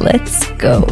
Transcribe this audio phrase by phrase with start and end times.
[0.00, 0.86] Let's go!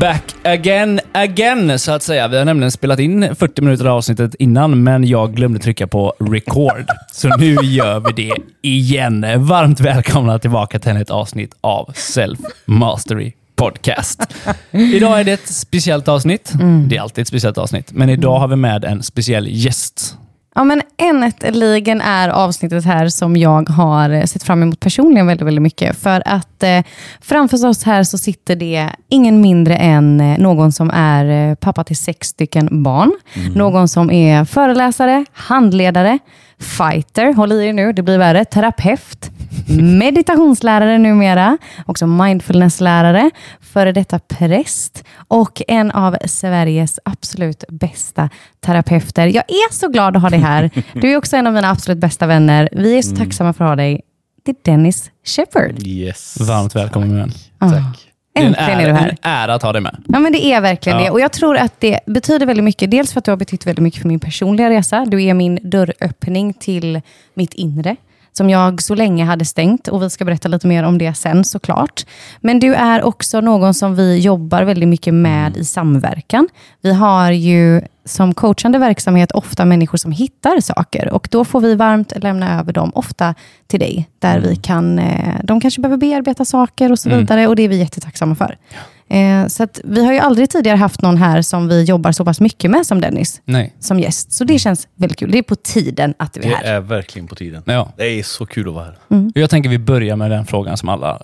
[0.00, 2.28] Back again, again, så att säga.
[2.28, 6.14] Vi har nämligen spelat in 40 minuter av avsnittet innan, men jag glömde trycka på
[6.20, 6.86] record.
[7.12, 8.34] Så nu gör vi det
[8.68, 9.26] igen.
[9.36, 14.34] Varmt välkomna tillbaka till ett avsnitt av Self Mastery Podcast.
[14.70, 16.52] Idag är det ett speciellt avsnitt.
[16.88, 20.18] Det är alltid ett speciellt avsnitt, men idag har vi med en speciell gäst.
[20.54, 25.46] Ja, men äntligen är avsnittet här som jag har eh, sett fram emot personligen väldigt,
[25.46, 25.96] väldigt mycket.
[25.96, 26.82] För att eh,
[27.20, 31.84] framför oss här så sitter det ingen mindre än eh, någon som är eh, pappa
[31.84, 33.12] till sex stycken barn.
[33.54, 36.18] Någon som är föreläsare, handledare,
[36.58, 39.30] fighter, håll i er nu, det blir värre, terapeut,
[39.68, 48.28] meditationslärare numera, också mindfulnesslärare, före detta präst och en av Sveriges absolut bästa
[48.60, 49.26] terapeuter.
[49.26, 50.70] Jag är så glad att ha dig här.
[50.92, 52.68] Du är också en av mina absolut bästa vänner.
[52.72, 54.00] Vi är så tacksamma för att ha dig.
[54.44, 55.86] Det är Dennis Shepard.
[55.86, 56.36] Yes.
[56.40, 57.32] Varmt välkommen.
[57.58, 58.10] Tack.
[58.34, 59.08] Det är en Äntligen är ära, du här.
[59.08, 59.96] en ära att ha dig med.
[60.08, 61.04] Ja, men det är verkligen Ja.
[61.04, 61.10] det.
[61.10, 62.90] Och jag tror att det betyder väldigt mycket.
[62.90, 65.04] Dels för att du har betytt väldigt mycket för min personliga resa.
[65.04, 67.00] Du är min dörröppning till
[67.34, 67.96] mitt inre,
[68.36, 69.88] som jag så länge hade stängt.
[69.88, 72.06] Och vi ska berätta lite mer om det sen såklart.
[72.40, 76.48] Men du är också någon som vi jobbar väldigt mycket med i samverkan.
[76.80, 81.12] Vi har ju som coachande verksamhet ofta människor som hittar saker.
[81.12, 83.34] Och då får vi varmt lämna över dem, ofta
[83.66, 84.08] till dig.
[84.18, 87.46] Där vi kan, eh, de kanske behöver bearbeta saker och så vidare.
[87.46, 88.58] Och det är vi jättetacksamma för.
[89.08, 92.24] Eh, så att vi har ju aldrig tidigare haft någon här som vi jobbar så
[92.24, 93.74] pass mycket med som Dennis, Nej.
[93.80, 94.32] som gäst.
[94.32, 95.30] Så det känns väldigt kul.
[95.30, 96.64] Det är på tiden att du är Det här.
[96.74, 97.62] är verkligen på tiden.
[97.66, 97.92] Ja.
[97.96, 98.98] Det är så kul att vara här.
[99.34, 101.22] Jag tänker vi börjar med den frågan som alla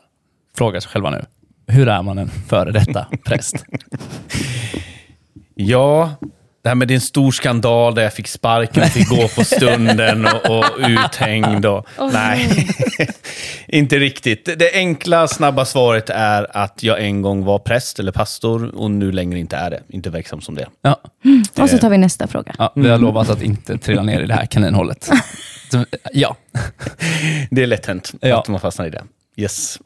[0.57, 1.25] frågar sig själva nu.
[1.67, 3.65] Hur är man en före detta präst?
[5.55, 6.11] Ja,
[6.63, 9.29] det här med det är en stor skandal där jag fick sparken och fick gå
[9.29, 11.67] på stunden och, och uthängd.
[11.67, 12.69] Och, nej,
[13.69, 14.45] inte riktigt.
[14.59, 19.13] Det enkla, snabba svaret är att jag en gång var präst eller pastor och nu
[19.13, 19.83] längre inte är det.
[19.89, 20.67] Inte verksam som det.
[20.83, 21.01] Ja.
[21.59, 22.55] Och så tar vi nästa fråga.
[22.59, 25.11] Ja, vi har lovat att inte trilla ner i det här kaninhålet.
[26.13, 26.37] Ja.
[27.51, 28.39] Det är lätt hänt Ja.
[28.41, 29.03] att man fastnar i det.
[29.37, 29.79] Yes.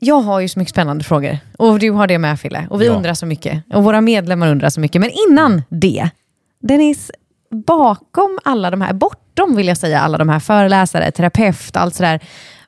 [0.00, 1.38] Jag har ju så mycket spännande frågor.
[1.58, 2.66] Och du har det med Fille.
[2.70, 2.92] Och vi Ja.
[2.92, 3.62] undrar så mycket.
[3.74, 5.00] Och våra medlemmar undrar så mycket.
[5.00, 6.10] Men innan det,
[6.62, 7.10] Dennis,
[7.66, 12.20] bakom alla de här, bortom vill jag säga, alla de här föreläsare, terapeut, allt sådär.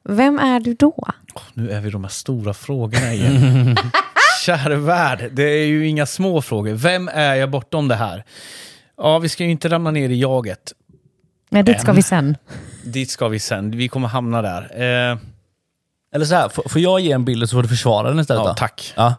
[0.04, 1.06] Vem är du då?
[1.54, 3.76] Nu är vi de här stora frågorna igen.
[4.44, 6.72] Käre värld, det är ju inga små frågor.
[6.74, 8.24] Vem är jag bortom det här?
[8.96, 10.72] Ja, vi ska ju inte ramla ner i jaget.
[11.50, 12.36] Nej, dit ska vi sen.
[12.84, 13.70] Dit ska vi sen.
[13.70, 14.62] Vi kommer hamna där.
[15.12, 15.18] Eh,
[16.14, 18.42] Eller så här, får jag ge en bild så får du försvara den istället?
[18.42, 18.54] ja, då?
[18.54, 18.92] tack.
[18.96, 19.14] Ja.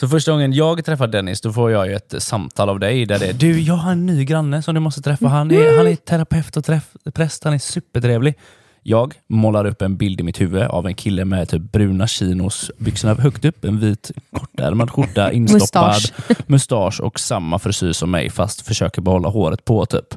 [0.00, 3.18] Så första gången jag träffar Dennis, då får jag ju ett samtal av dig där
[3.18, 5.28] det är Du, jag har en ny granne som du måste träffa.
[5.28, 7.44] Han är, han är terapeut och träff, präst.
[7.44, 8.34] Han är supertrevlig.
[8.82, 12.70] Jag målar upp en bild i mitt huvud av en kille med typ bruna chinos,
[12.78, 16.12] byxorna högt upp, en vit kortärmad skjorta, instoppad Mustasch.
[16.46, 20.14] mustasch och samma frisyr som mig fast försöker behålla håret på typ.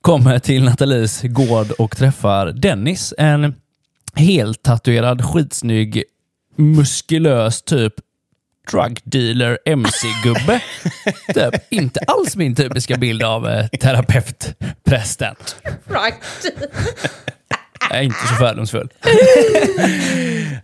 [0.00, 3.54] Kommer till Nathalies gård och träffar Dennis, en
[4.14, 6.04] helt tatuerad, skitsnygg,
[6.56, 7.94] muskulös typ
[8.70, 10.60] drug dealer, MC-gubbe.
[11.34, 11.72] typ.
[11.72, 15.34] Inte alls min typiska bild av eh, terapeutprästen.
[17.90, 18.92] Jag är inte så fördomsfull.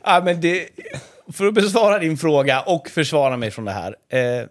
[0.04, 0.68] Ja, men det,
[1.32, 3.96] för att besvara din fråga och försvara mig från det här.
[4.12, 4.46] Eh,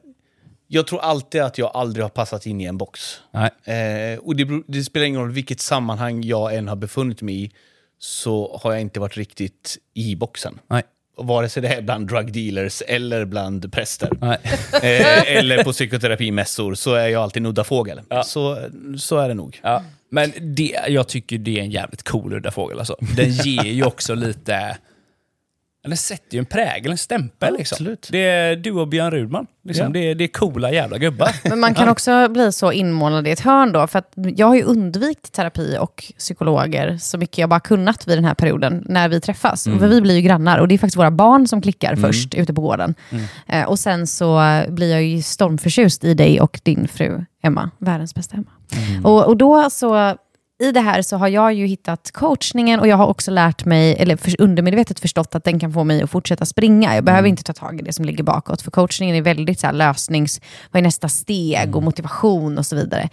[0.67, 3.19] jag tror alltid att jag aldrig har passat in i en box.
[3.31, 3.51] Nej.
[4.13, 7.51] Eh, och det, det spelar ingen roll vilket sammanhang jag än har befunnit mig i,
[7.99, 10.59] så har jag inte varit riktigt i boxen.
[10.67, 10.83] Nej.
[11.19, 14.09] Vare sig det är bland drug dealers eller bland präster.
[14.73, 18.01] Eh, eller på psykoterapimässor så är jag alltid en udda fågel.
[18.09, 18.23] Ja.
[18.23, 18.57] Så,
[18.97, 19.59] så är det nog.
[19.63, 19.83] Ja.
[20.09, 22.79] Men det, jag tycker det är en jävligt cool udda fågel.
[22.79, 22.95] Alltså.
[22.99, 24.77] Den ger ju också lite...
[25.83, 27.49] Den sätter ju en prägel, en stämpel.
[27.51, 27.75] Ja, liksom.
[27.75, 28.07] absolut.
[28.11, 29.47] Det är du och Björn Rudman.
[29.63, 29.85] Liksom.
[29.85, 29.91] Ja.
[29.91, 31.29] Det, är, det är coola jävla gubbar.
[31.49, 33.87] Men man kan också bli så inmålad i ett hörn då.
[33.87, 38.17] För att jag har ju undvikit terapi och psykologer så mycket jag bara kunnat vid
[38.17, 39.63] den här perioden när vi träffas.
[39.63, 42.53] För vi blir ju grannar och det är faktiskt våra barn som klickar först ute
[42.53, 42.95] på gården.
[43.47, 48.15] Eh, och sen så blir jag ju stormförtjust i dig och din fru Emma, världens
[48.15, 48.51] bästa Emma.
[49.03, 50.17] Och, och då så
[50.59, 53.95] i det här så har jag ju hittat coachningen och jag har också lärt mig,
[53.99, 56.95] eller för, undermedvetet förstått att den kan få mig att fortsätta springa.
[56.95, 59.67] Jag behöver inte ta tag i det som ligger bakåt, för coachningen är väldigt så
[59.67, 63.09] här, lösnings, vad är nästa steg och motivation och så vidare.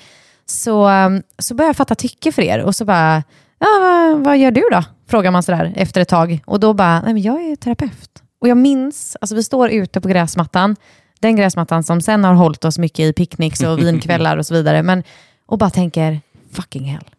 [0.47, 3.23] Så, um, så började jag fatta tycke för er och så bara,
[3.59, 4.85] ja, vad, vad gör du då?
[5.09, 6.41] Frågar man sådär efter ett tag.
[6.47, 8.23] Och då bara, nej men jag är terapeut.
[8.41, 10.77] Och jag minns, alltså vi står ute på gräsmattan,
[11.21, 14.83] den gräsmattan som sen har hållit oss mycket i picknicks och vinkvällar och så vidare.
[14.83, 15.03] Men,
[15.47, 16.21] och bara tänker,
[16.53, 17.14] fucking hell.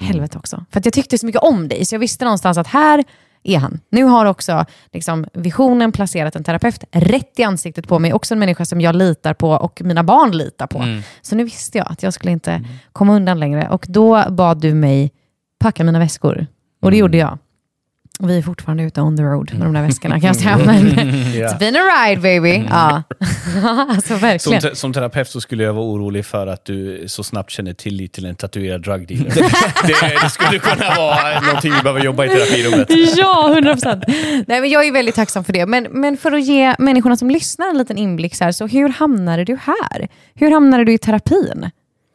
[0.00, 0.64] Helvete också.
[0.70, 3.04] För att jag tyckte så mycket om dig, så jag visste någonstans att här
[3.42, 3.80] är han.
[3.90, 8.12] Nu har också liksom, visionen placerat en terapeut rätt i ansiktet på mig.
[8.12, 10.78] Också en människa som jag litar på och mina barn litar på.
[10.78, 11.02] Mm.
[11.22, 13.68] Så nu visste jag att jag skulle inte komma undan längre.
[13.68, 15.12] Och då bad du mig
[15.60, 16.46] packa mina väskor.
[16.82, 17.38] Och det gjorde jag.
[18.22, 20.56] Vi är fortfarande ute on the road med de där väskorna kan jag säga.
[20.58, 22.64] Men it's been a ride baby.
[22.70, 23.02] Ja,
[23.88, 24.60] alltså Som, verkligen.
[24.62, 28.12] te- som terapeut så skulle jag vara orolig för att du så snabbt känner tillit
[28.12, 29.34] till en tatuerad drug dealer.
[29.86, 32.88] det, det skulle kunna vara någonting vi behöver jobba i terapirummet.
[33.16, 34.04] Ja, 100 procent.
[34.46, 35.66] Jag är väldigt tacksam för det.
[35.66, 38.88] Men, men för att ge människorna som lyssnar en liten inblick, så, här, så hur
[38.88, 40.08] hamnade du här?
[40.34, 41.70] Hur hamnade du i terapin?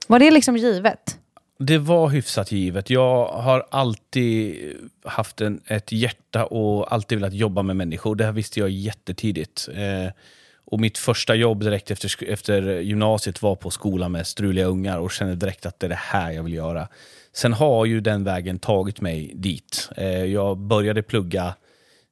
[0.07, 1.17] Var det liksom givet?
[1.57, 2.89] Det var hyfsat givet.
[2.89, 4.55] Jag har alltid
[5.03, 8.15] haft en, ett hjärta och alltid velat jobba med människor.
[8.15, 9.69] Det här visste jag jättetidigt.
[9.73, 10.11] Eh,
[10.65, 15.11] och mitt första jobb direkt efter, efter gymnasiet var på skolan med struliga ungar och
[15.11, 16.87] kände direkt att det är det här jag vill göra.
[17.33, 19.89] Sen har ju den vägen tagit mig dit.
[19.97, 21.55] Eh, jag började plugga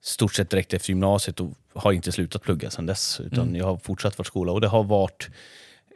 [0.02, 3.20] stort sett direkt efter gymnasiet och har inte slutat plugga sedan dess.
[3.20, 5.30] Utan jag har fortsatt vara skola och det har varit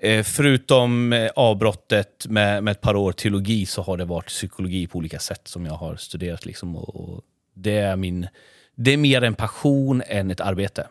[0.02, 4.88] Eh, förutom eh, avbrottet med, med ett par år teologi så har det varit psykologi
[4.88, 6.46] på olika sätt som jag har studerat.
[6.46, 7.22] Liksom, och, och
[7.54, 8.28] det, är min,
[8.76, 10.88] det är mer en passion än ett arbete.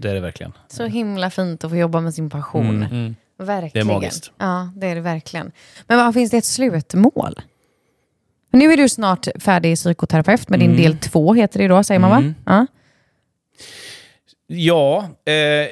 [0.00, 0.52] Det är det verkligen.
[0.68, 3.16] Så himla fint att få jobba med sin passion.
[3.38, 3.86] Verkligen.
[3.86, 4.32] Det är magiskt.
[4.38, 5.52] Ja, det är det verkligen.
[5.86, 7.34] Men vad finns det ett slutmål?
[8.50, 12.10] Nu är du snart färdig psykoterapeut med din del två, heter det då, säger man
[12.10, 12.34] va?
[12.46, 12.66] Ja.
[14.46, 15.68] Ja, eh,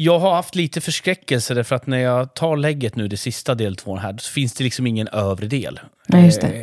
[0.00, 3.76] jag har haft lite förskräckelse därför att när jag tar lägget nu, det sista del
[3.76, 5.80] två här, så finns det liksom ingen övre del.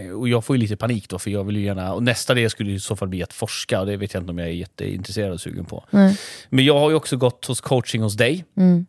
[0.06, 1.94] Eh, och jag får ju lite panik då, för jag vill ju gärna...
[1.94, 4.32] Och nästa del skulle i så fall bli att forska, och det vet jag inte
[4.32, 5.86] om jag är jätteintresserad och sugen på.
[5.90, 6.18] Nej.
[6.50, 8.46] Men jag har ju också gått hos coaching hos dig.
[8.58, 8.86] Mm.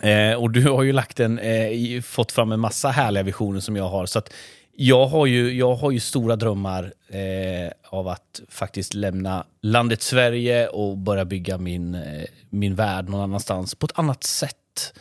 [0.00, 3.76] Eh, och du har ju lagt en, eh, fått fram en massa härliga visioner som
[3.76, 4.06] jag har.
[4.06, 4.32] Så att
[4.80, 10.68] jag, har ju, jag har ju stora drömmar eh, av att faktiskt lämna landet Sverige
[10.68, 14.94] och börja bygga min, eh, min värld någon annanstans på ett annat sätt.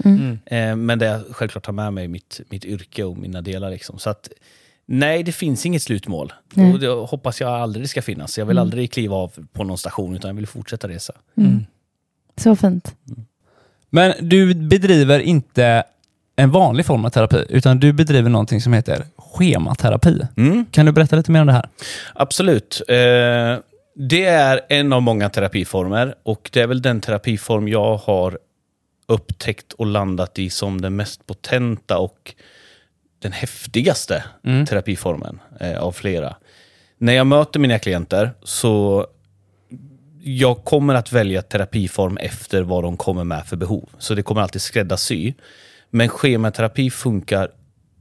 [0.46, 3.70] Eh, men det jag självklart har med mig mitt, mitt yrke och mina delar.
[3.70, 4.00] Liksom.
[4.00, 4.30] Så att,
[4.86, 6.34] nej, det finns inget slutmål.
[6.74, 8.38] Och det hoppas jag aldrig ska finnas.
[8.38, 11.14] Jag vill aldrig kliva av på någon station, utan jag vill fortsätta resa.
[12.38, 12.96] Så fint.
[13.90, 15.84] Men du bedriver inte
[16.40, 20.22] en vanlig form av terapi, utan du bedriver någonting som heter schematerapi.
[20.38, 20.66] Mm.
[20.72, 21.70] Kan du berätta lite mer om det här?
[22.14, 22.82] Absolut.
[22.88, 22.96] Eh,
[23.96, 28.38] det är en av många terapiformer och det är väl den terapiform jag har
[29.08, 32.34] upptäckt och landat i som den mest potenta och
[33.20, 34.24] den häftigaste
[34.70, 36.36] terapiformen eh, av flera.
[36.98, 39.08] När jag möter mina klienter så
[40.24, 43.90] jag kommer att välja terapiform efter vad de kommer med för behov.
[43.98, 45.34] Så det kommer alltid skräddarsy.
[45.98, 47.52] Men schematerapi funkar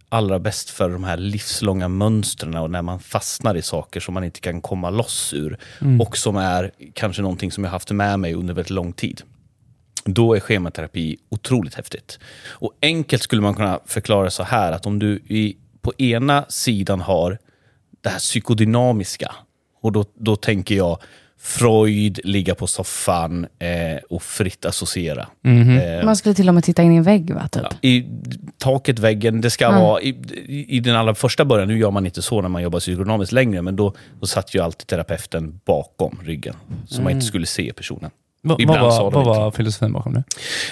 [0.09, 4.25] allra bäst för de här livslånga mönstren och när man fastnar i saker som man
[4.25, 5.59] inte kan komma loss ur.
[6.01, 9.23] Och som är kanske någonting som jag haft med mig under väldigt lång tid.
[10.05, 12.19] Då är schematerapi otroligt häftigt.
[12.47, 17.01] Och enkelt skulle man kunna förklara så här att om du i, på ena sidan
[17.01, 17.39] har
[18.01, 19.35] det här psykodynamiska
[19.83, 20.99] och då, då tänker jag
[21.39, 25.27] Freud, ligga på soffan eh, och fritt associera.
[25.45, 27.49] Eh, Man skulle till och med titta in i en vägg va?
[27.49, 27.65] Typ.
[27.83, 28.07] i
[28.59, 30.09] taket, väggen, det ska vara i,
[30.47, 33.33] i, i den allra första början, nu gör man inte så när man jobbar psykodynamiskt
[33.33, 36.55] längre, men då, då satt ju alltid terapeuten bakom ryggen,
[36.89, 38.11] så man inte skulle se personen.
[38.43, 40.23] Va, vad Ibland sa var, vad var filosofin bakom det?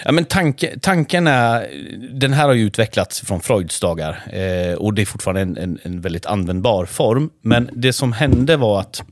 [0.05, 1.69] Ja, men tanke, tanken är,
[2.13, 5.79] den här har ju utvecklats från Freuds dagar eh, och det är fortfarande en, en,
[5.83, 7.31] en väldigt användbar form.
[7.43, 9.03] Men det som hände var att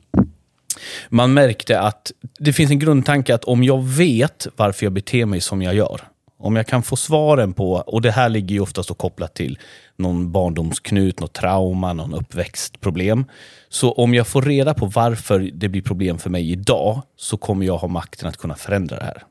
[1.09, 5.41] man märkte att det finns en grundtanke att om jag vet varför jag beter mig
[5.41, 6.00] som jag gör,
[6.38, 9.59] om jag kan få svaren på, och det här ligger ju oftast då kopplat till
[9.97, 13.25] någon barndomsknut, något trauma, någon uppväxtproblem.
[13.69, 17.67] Så om jag får reda på varför det blir problem för mig idag, så kommer
[17.67, 19.23] jag ha makten att kunna förändra det här.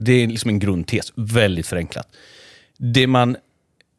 [0.00, 2.08] Det är liksom en grundtes, väldigt förenklat.
[2.78, 3.36] Det man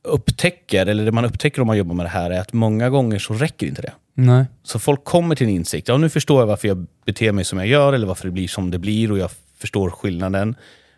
[0.03, 3.19] upptäcker, eller det man upptäcker om man jobbar med det här, är att många gånger
[3.19, 3.93] så räcker inte det.
[4.25, 4.45] Nej.
[4.63, 5.88] Så folk kommer till en insikt.
[5.88, 8.47] Ja, nu förstår jag varför jag beter mig som jag gör eller varför det blir
[8.47, 10.55] som det blir och jag förstår skillnaden.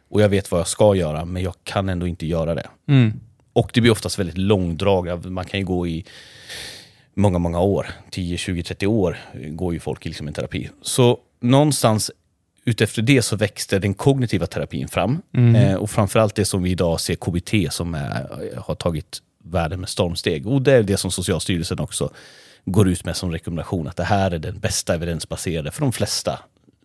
[0.10, 2.68] Och jag vet vad jag ska göra, men jag kan ändå inte göra det.
[2.88, 3.20] Mm.
[3.54, 5.26] Och det blir oftast väldigt långdraget.
[5.26, 6.06] Man kan ju gå i
[7.14, 7.88] många, många år.
[8.10, 9.18] 10, 20, 30 år
[9.50, 10.70] går ju folk i liksom en terapi.
[10.82, 12.12] Så någonstans
[12.66, 15.22] utefter det så växte den kognitiva terapin fram.
[15.56, 19.90] Eh, och framförallt det som vi idag ser KBT som är, har tagit världen med
[19.90, 20.48] stormsteg.
[20.48, 22.10] Och det är det som Socialstyrelsen också
[22.66, 23.88] går ut med som rekommendation.
[23.88, 26.40] Att det här är den bästa evidensbaserade för de flesta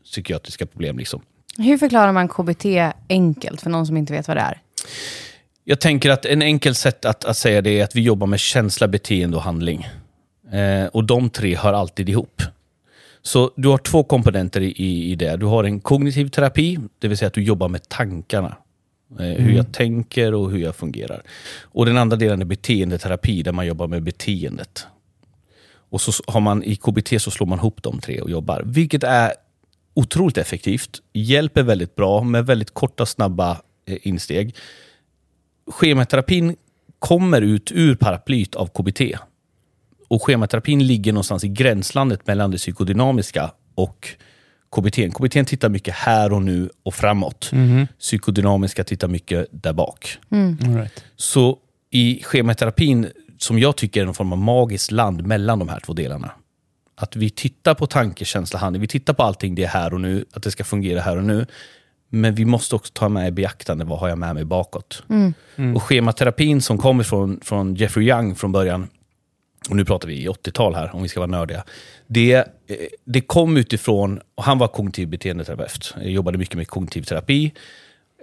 [0.05, 0.99] psykiatriska problem.
[0.99, 1.23] Liksom.
[1.59, 2.65] Hur förklarar man KBT
[3.09, 4.61] enkelt för någon som inte vet vad det är?
[5.65, 8.41] Jag tänker att en enkel sätt att, att säga det är att vi jobbar med
[8.41, 9.89] känsla, beteende och handling.
[10.53, 12.43] Eh, och de tre hör alltid ihop.
[13.23, 15.37] Så du har två komponenter i, i, det.
[15.37, 18.57] Du har en kognitiv terapi, det vill säga att du jobbar med tankarna.
[19.21, 21.23] Eh, Hur jag tänker och hur jag fungerar.
[21.63, 24.87] Och den andra delen är beteendeterapi, där man jobbar med beteendet.
[25.91, 28.63] Och så har man i KBT så slår man ihop de tre och jobbar.
[28.67, 29.33] Vilket är
[29.95, 33.51] otroligt effektivt, hjälper väldigt bra med väldigt korta, snabba
[33.87, 34.55] eh, insteg.
[35.67, 36.57] Schematerapin
[36.99, 39.01] kommer ut ur paraplyt av KBT.
[40.09, 44.09] Och schematerapin ligger någonstans i gränslandet mellan det psykodynamiska och
[44.77, 45.15] KBT.
[45.15, 47.51] KBT tittar mycket här och nu och framåt.
[47.99, 50.19] Psykodynamiska tittar mycket där bak.
[50.65, 51.05] All right.
[51.17, 51.59] Så
[51.91, 53.07] i schematerapin,
[53.39, 56.31] som jag tycker är en form av magiskt land mellan de här två delarna.
[56.95, 58.81] Att vi tittar på tanke, känsla, handling.
[58.81, 61.25] Vi tittar på allting, det är här och nu, att det ska fungera här och
[61.25, 61.47] nu.
[62.09, 65.03] Men vi måste också ta med i beaktande, vad har jag med mig bakåt?
[65.75, 68.89] Och schematerapin som kommer från, från Jeffrey Young från början,
[69.71, 71.65] och nu pratar vi i 80-tal här om vi ska vara nördiga.
[72.07, 72.45] Det, eh,
[73.05, 77.53] det kom utifrån, och han var kognitiv beteendeterapeut, Jag jobbade mycket med kognitiv terapi.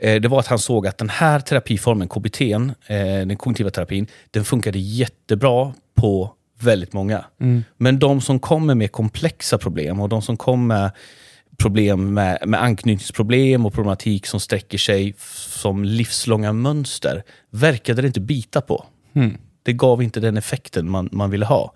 [0.03, 2.67] Eh, Det var att han såg att den här terapiformen, KBT, eh,
[3.27, 7.25] den kognitiva terapin, den funkade jättebra på väldigt många.
[7.77, 10.91] Men de som kommer med komplexa problem och de som kommer med
[11.57, 15.15] problem med, med anknytningsproblem och problematik som sträcker sig
[15.47, 18.85] som livslånga mönster, verkade det inte bita på.
[19.63, 21.73] Det gav inte den effekten man, man ville ha.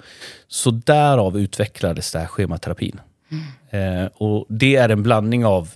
[0.47, 2.99] Så därav utvecklades det här schematerapin.
[3.69, 5.69] Eh, och det är en blandning av,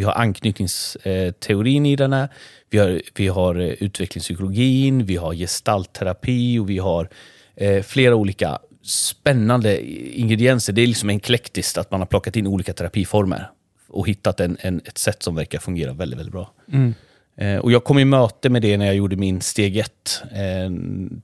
[0.00, 2.28] vi har anknytningsteorin i den här,
[2.70, 7.08] vi har, vi har eh, utvecklingspsykologin, vi har gestaltterapi och vi har
[7.56, 9.86] eh, flera olika spännande
[10.18, 10.72] ingredienser.
[10.72, 13.50] Det är liksom enklektiskt att man har plockat in olika terapiformer
[13.88, 16.52] och hittat en, en, ett sätt som verkar fungera väldigt, väldigt bra.
[17.36, 20.70] Eh, och jag kom i möte med det när jag gjorde min steg ett eh,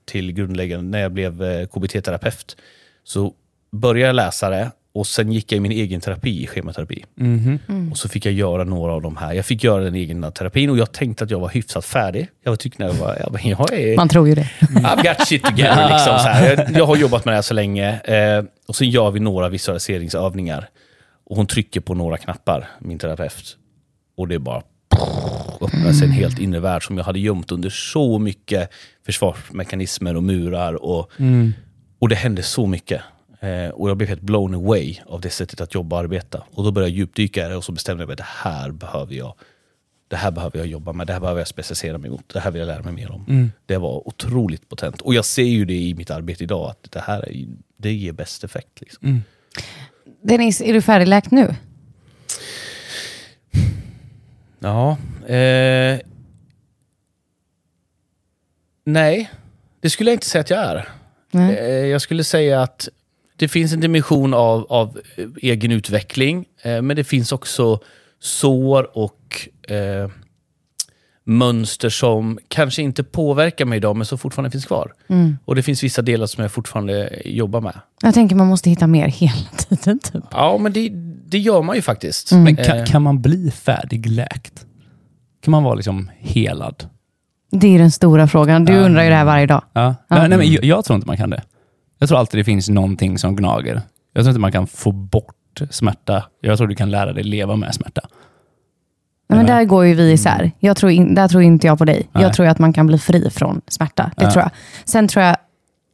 [0.05, 2.57] till grundläggande, när jag blev eh, KBT-terapeut.
[3.05, 3.35] Så
[3.73, 7.05] började jag läsa det och sen gick jag i min egen terapi, i schematerapi.
[7.91, 9.33] Och så fick jag göra några av de här.
[9.33, 12.29] Jag fick göra den egna terapin och jag tänkte att jag var hyfsat färdig.
[12.45, 14.51] Jag tyckte när jag var, jag, jag är, Man tror ju det.
[14.61, 15.89] I've got shit together.
[15.93, 16.57] Liksom, så här.
[16.57, 18.01] Jag, jag har jobbat med det här så länge.
[18.01, 20.69] Eh, och sen gör vi några visualiseringsövningar.
[21.27, 23.57] Och hon trycker på några knappar, min terapeut.
[24.17, 24.63] Och det är bara
[25.61, 28.71] öppnar sig en helt inre värld som jag hade gömt under så mycket
[29.07, 30.75] försvarsmekanismer och murar.
[30.85, 31.11] Och,
[31.99, 33.03] och det hände så mycket.
[33.41, 36.43] Eh, och jag blev helt blown away av det sättet att jobba och arbeta.
[36.51, 38.71] Och då började jag djupdyka i det och så bestämde jag mig att det här
[38.71, 39.35] behöver jag
[40.09, 42.51] det här behöver jag jobba med, det här behöver jag specialisera mig mot, det här
[42.51, 43.51] vill jag lära mig mer om.
[43.67, 45.01] Det var otroligt potent.
[45.01, 48.13] Och jag ser ju det i mitt arbete idag, att det här är, det ger
[48.13, 48.81] bäst effekt.
[48.81, 49.23] Liksom.
[50.23, 51.55] Dennis, är du färdigläkt nu?
[54.59, 54.99] Ja.
[55.27, 56.01] Eh,
[58.85, 59.31] nej,
[59.81, 60.89] det skulle jag inte säga att jag är.
[61.31, 61.57] Nej.
[61.57, 62.89] Eh, jag skulle säga att
[63.37, 67.81] det finns en dimension av, av eh, egen utveckling, eh, men det finns också
[68.21, 70.11] sår och eh,
[71.25, 74.93] mönster som kanske inte påverkar mig idag, men som fortfarande finns kvar.
[75.45, 77.81] Och det finns vissa delar som jag fortfarande jobbar med.
[78.03, 79.99] Jag tänker man måste hitta mer hela tiden.
[79.99, 80.25] Typ.
[80.31, 80.89] Ja, men det,
[81.27, 82.33] det gör man ju faktiskt.
[82.33, 84.67] Men kan, Eh, kan man bli färdigläkt?
[85.45, 86.85] Kan man vara liksom helad?
[87.51, 88.65] Det är den stora frågan.
[88.65, 89.63] Du undrar ju det här varje dag.
[89.73, 89.95] Ja.
[90.09, 91.43] Nej, nej, men jag, jag tror inte man kan det.
[91.99, 93.83] Jag tror alltid det finns någonting som gnager.
[94.13, 96.25] Jag tror inte man kan få bort smärta.
[96.41, 98.01] Jag tror du kan lära dig leva med smärta.
[99.29, 100.51] Nej, men där går ju vi isär.
[100.59, 102.09] Jag tror in, där tror inte jag på dig.
[102.13, 102.23] Nej.
[102.23, 104.11] Jag tror att man kan bli fri från smärta.
[104.17, 104.31] Det Ja.
[104.31, 104.51] tror jag.
[104.85, 105.37] Sen tror jag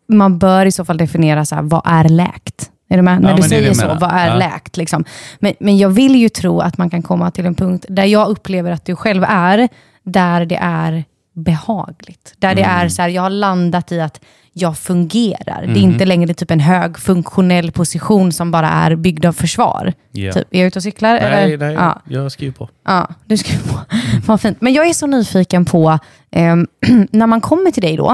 [0.08, 2.70] man bör i så fall definiera så här, vad är läkt?
[2.88, 3.14] Är du med?
[3.14, 4.34] När men du det det säger så, vad är Ja.
[4.34, 4.76] läkt?
[4.76, 5.04] Liksom.
[5.40, 8.28] Men, men jag vill ju tro att man kan komma till en punkt där jag
[8.28, 9.68] upplever att du själv är,
[10.02, 11.04] där det är
[11.34, 12.34] behagligt.
[12.38, 12.76] Där det Mm.
[12.76, 14.20] är så här, jag har landat i att
[14.52, 15.44] jag fungerar.
[15.46, 15.76] Det är Mm.
[15.92, 19.92] inte längre typ en hög funktionell position som bara är byggd av försvar.
[20.12, 20.32] Ja.
[20.32, 21.12] Typ, är jag ute och cyklar?
[21.14, 21.22] Nej,
[21.54, 21.58] eller?
[21.66, 22.02] nej, Ja.
[22.08, 22.68] jag skriver på.
[22.86, 23.78] Ja, du ska på.
[24.26, 24.60] Vad fint.
[24.60, 25.98] Men jag är så nyfiken på,
[26.30, 26.66] ehm,
[27.10, 28.10] när man kommer till dig då,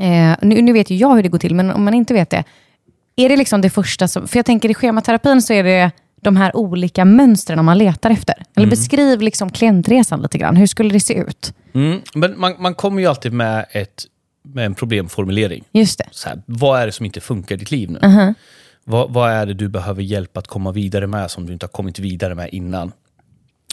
[0.00, 2.30] eh, nu, nu vet ju jag hur det går till, men om man inte vet
[2.30, 2.44] det,
[3.16, 5.90] är det liksom det första som, för jag tänker i schematerapin så är det
[6.20, 8.34] de här olika mönstren man letar efter.
[8.56, 11.54] Eller beskriv liksom klientresan lite grann, hur skulle det se ut?
[11.74, 14.04] Mm, men man, man kommer ju alltid med ett
[14.54, 15.64] med en problemformulering.
[15.72, 16.08] Just det.
[16.10, 17.98] Så här, vad är det som inte funkar i ditt liv nu?
[17.98, 18.34] Uh-huh.
[18.84, 21.70] Vad, vad är det du behöver hjälp att komma vidare med som du inte har
[21.70, 22.92] kommit vidare med innan?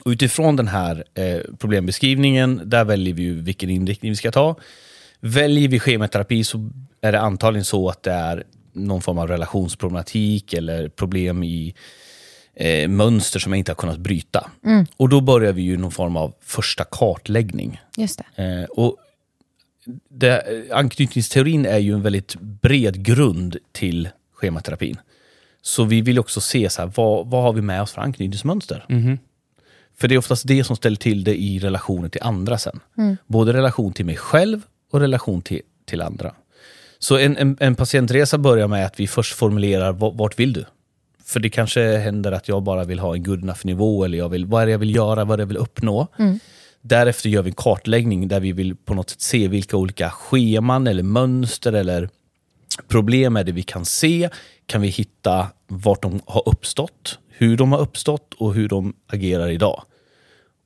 [0.05, 4.55] Och utifrån den här eh, problembeskrivningen, där väljer vi ju vilken inriktning vi ska ta.
[5.19, 6.69] Väljer vi schematerapi så
[7.01, 11.75] är det antagligen så att det är någon form av relationsproblematik eller problem i
[12.55, 14.51] eh, mönster som jag inte har kunnat bryta.
[14.97, 17.81] Och då börjar vi ju någon form av första kartläggning.
[17.97, 18.43] Just det.
[18.43, 18.97] Eh, och
[20.09, 24.97] det, anknytningsteorin är ju en väldigt bred grund till schematerapin.
[25.61, 28.85] Så vi vill också se så här, vad, vad har vi med oss för anknytningsmönster.
[29.97, 32.79] För det är oftast det som ställer till det i relationer till andra sen.
[33.27, 34.61] Både relation till mig själv
[34.91, 36.33] och relation till, till andra.
[36.99, 40.65] Så en, en, en patientresa börjar med att vi först formulerar va- vart vill du?
[41.23, 44.29] För det kanske händer att jag bara vill ha en good enough nivå eller jag
[44.29, 46.07] vill, vad är det jag vill göra, vad är det jag vill uppnå.
[46.87, 50.87] Därefter gör vi en kartläggning där vi vill på något sätt se vilka olika scheman
[50.87, 52.09] eller mönster eller
[52.87, 54.29] problem är det vi kan se.
[54.65, 59.49] Kan vi hitta vart de har uppstått, hur de har uppstått och hur de agerar
[59.49, 59.83] idag.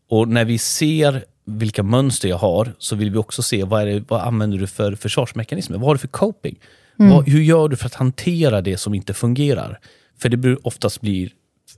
[0.09, 3.85] Och när vi ser vilka mönster jag har så vill vi också se vad, är
[3.85, 5.77] det, vad använder du för försvarsmekanismer?
[5.77, 6.59] Vad har du för coping?
[6.95, 9.79] Vad, hur gör du för att hantera det som inte fungerar?
[10.17, 11.31] För det blir- oftast blir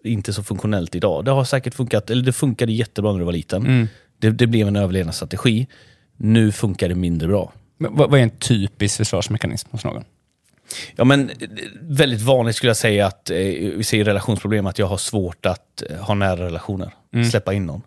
[0.04, 1.26] inte så funktionellt idag.
[1.26, 3.88] Det har säkert funkat, eller det funkade jättebra när du var liten.
[4.22, 5.68] Det, det blev en överlevnadsstrategi.
[6.18, 7.52] Nu funkar det mindre bra.
[7.78, 10.04] Men vad, vad är en typisk försvarsmekanism hos någon?
[10.96, 11.36] Ja, men eh,
[11.82, 15.46] väldigt vanligt skulle jag säga att eh, vi ser i relationsproblem att jag har svårt
[15.46, 16.90] att eh, ha nära relationer.
[17.32, 17.82] Släppa in någon.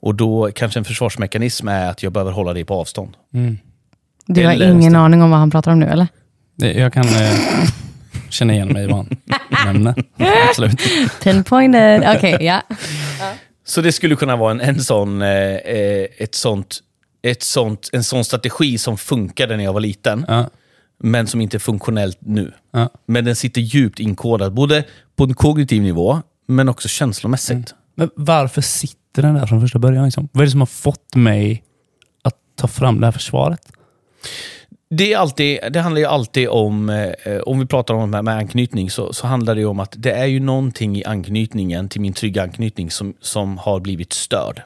[0.00, 3.16] Och då kanske en försvarsmekanism är att jag behöver hålla dig på avstånd.
[4.26, 6.06] Du har Eller- ingen aning om vad han pratar om nu, eller?
[6.56, 7.38] Det, jag kan eh,
[8.28, 9.16] känna igen mig i vad han
[9.74, 9.94] nämner.
[10.48, 10.80] Absolut.
[11.22, 12.04] Pinpointed.
[12.16, 12.62] Okej, ja.
[13.68, 16.78] Så det skulle kunna vara en, en sån, eh, eh, ett sånt,
[17.22, 20.50] ett sånt, en sån strategi som funkade när jag var liten, Ja,
[20.98, 22.52] men som inte är funktionellt nu.
[22.70, 22.90] ja.
[23.06, 24.84] Men den sitter djupt inkodad, både
[25.16, 27.74] på en kognitiv nivå, men också känslomässigt.
[27.94, 30.04] Men varför sitter den där från första början?
[30.04, 30.28] Liksom?
[30.32, 31.64] Vad är det som har fått mig
[32.22, 33.72] att ta fram det här försvaret?
[34.88, 38.22] Det, är alltid, det handlar ju alltid om, eh, om vi pratar om det här
[38.22, 42.00] med anknytning, så, så handlar det om att det är ju någonting i anknytningen till
[42.00, 44.62] min trygga anknytning som, som har blivit störd.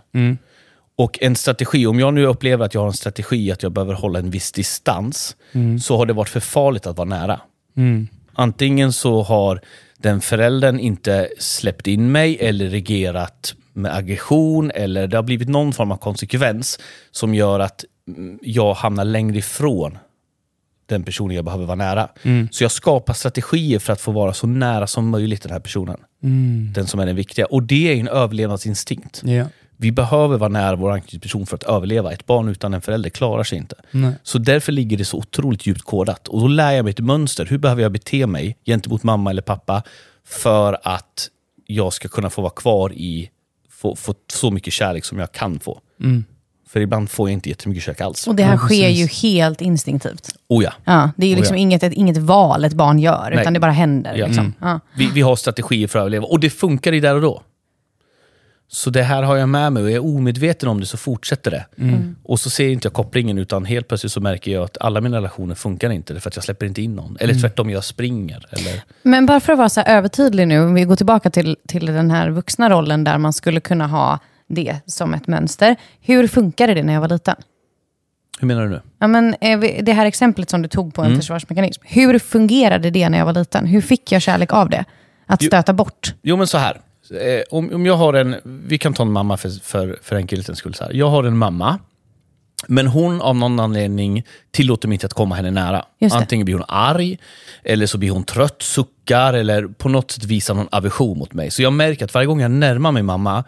[0.97, 3.95] Och en strategi, om jag nu upplever att jag har en strategi att jag behöver
[3.95, 5.37] hålla en viss distans,
[5.83, 7.41] så har det varit för farligt att vara nära.
[8.33, 9.61] Antingen så har
[9.99, 15.73] den föräldern inte släppt in mig eller reagerat med aggression eller det har blivit någon
[15.73, 16.79] form av konsekvens
[17.11, 19.99] som gör att mm, jag hamnar längre ifrån
[20.91, 22.09] den personen jag behöver vara nära.
[22.51, 25.97] Så jag skapar strategier för att få vara så nära som möjligt den här personen.
[26.75, 27.47] Den som är den viktiga.
[27.47, 29.23] Och det är en överlevnadsinstinkt.
[29.25, 29.45] Ja.
[29.77, 32.13] Vi behöver vara nära vår anknytningsperson för att överleva.
[32.13, 33.77] Ett barn utan en förälder klarar sig inte.
[33.91, 34.13] Nej.
[34.23, 36.29] Så därför ligger det så otroligt djupt kodat.
[36.29, 37.47] Och då lär jag mig ett mönster.
[37.47, 39.83] Hur behöver jag bete mig gentemot mamma eller pappa
[40.25, 41.29] för att
[41.67, 43.31] jag ska kunna få vara kvar i,
[43.71, 45.81] få, få så mycket kärlek som jag kan få.
[46.73, 48.27] För ibland får jag inte jättemycket kärlek alls.
[48.27, 49.23] Och det här Ja, sker ju precis.
[49.23, 50.29] helt instinktivt.
[50.49, 50.73] Oh ja.
[50.85, 51.61] Ja, det är ju Oh, liksom ja.
[51.63, 53.41] inget, ett, inget val ett barn gör, Nej.
[53.41, 54.15] utan det bara händer.
[54.17, 54.27] Ja.
[54.27, 54.55] Liksom.
[54.61, 54.81] Ja.
[54.97, 56.27] Vi, vi har strategier för att överleva.
[56.27, 57.43] Och det funkar i där och då.
[58.69, 61.51] Så det här har jag med mig och jag är omedveten om det så fortsätter
[61.51, 61.67] det.
[62.23, 65.17] Och så ser inte jag kopplingen utan helt plötsligt så märker jag att alla mina
[65.17, 67.17] relationer funkar inte för att jag släpper inte in någon.
[67.21, 68.47] Eller tvärtom, jag springer.
[68.51, 68.83] Eller...
[69.03, 71.87] Men bara för att vara så här övertydlig nu, om vi går tillbaka till, till
[71.87, 74.19] den här vuxna rollen där man skulle kunna ha
[74.51, 75.77] det som ett mönster.
[76.01, 77.37] Hur funkade det när jag var liten?
[78.41, 78.81] Hur menar du nu?
[78.99, 81.21] Ja, men, eh, det här exemplet som du tog på en Mm.
[81.21, 81.83] försvarsmekanism.
[81.87, 83.67] Hur fungerade det när jag var liten?
[83.67, 84.85] Hur fick jag kärlek av det?
[85.27, 85.47] Att Jo.
[85.47, 86.15] stöta bort?
[86.23, 86.81] Jo men så här.
[87.11, 90.59] Eh, om, om jag har en, vi kan ta en mamma för, för, för enkelhetens
[90.59, 90.75] skull.
[90.75, 90.93] Så här.
[90.93, 91.79] Jag har en mamma,
[92.67, 95.85] men hon av någon anledning tillåter mig inte att komma henne nära.
[96.13, 97.19] Antingen blir hon arg,
[97.65, 101.51] eller så blir hon trött, suckar, eller på något sätt visar någon aversion mot mig.
[101.51, 103.45] Så jag märker att varje gång jag närmar mig mamma,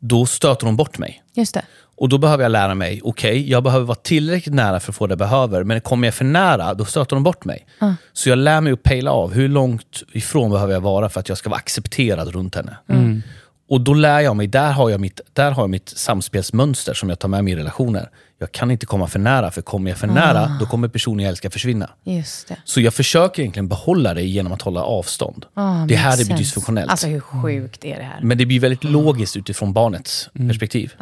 [0.00, 1.22] då stöter hon bort mig.
[1.34, 1.64] Just det.
[1.96, 5.06] Och då behöver jag lära mig, okej, jag behöver vara tillräckligt nära för att få
[5.06, 7.66] det jag behöver, men kommer jag för nära, då stöter de bort mig.
[8.12, 11.28] Så jag lär mig att pejla av, hur långt ifrån behöver jag vara för att
[11.28, 12.76] jag ska vara accepterad runt henne.
[13.68, 17.08] Och då lär jag mig, där har jag, mitt, där har jag mitt samspelsmönster som
[17.08, 18.10] jag tar med mig i relationer.
[18.38, 21.28] Jag kan inte komma för nära, för kommer jag för nära, då kommer personen jag
[21.28, 21.90] älskar försvinna.
[22.04, 22.56] Just det.
[22.64, 25.46] Så jag försöker egentligen behålla det genom att hålla avstånd.
[25.54, 26.90] Ah, det är här det blir dysfunktionellt.
[26.90, 28.20] Alltså hur sjukt är det här?
[28.22, 30.94] Men det blir väldigt logiskt utifrån barnets perspektiv.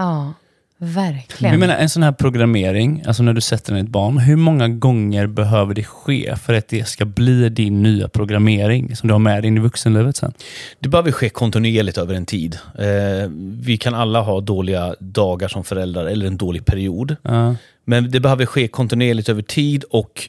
[0.85, 1.53] Verkligen.
[1.53, 4.69] Jag menar, en sån här programmering, alltså när du sätter in ett barn, hur många
[4.69, 9.19] gånger behöver det ske för att det ska bli din nya programmering som du har
[9.19, 10.33] med dig in i vuxenlivet sen?
[10.81, 12.59] Det behöver ske kontinuerligt över en tid.
[12.79, 17.17] Eh, vi kan alla ha dåliga dagar som föräldrar eller en dålig period.
[17.23, 17.55] Ja.
[17.85, 20.29] Men det behöver ske kontinuerligt över tid och,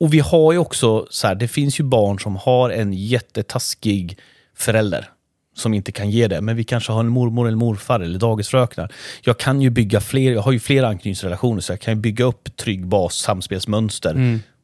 [0.00, 4.18] och vi har ju också, så här, det finns ju barn som har en jättetaskig
[4.56, 5.08] förälder
[5.54, 6.40] som inte kan ge det.
[6.40, 8.92] Men vi kanske har en mormor eller morfar eller dagisfröknar.
[9.22, 12.24] Jag kan ju bygga fler, jag har ju flera anknytningsrelationer så jag kan ju bygga
[12.24, 14.14] upp trygg bas, samspelsmönster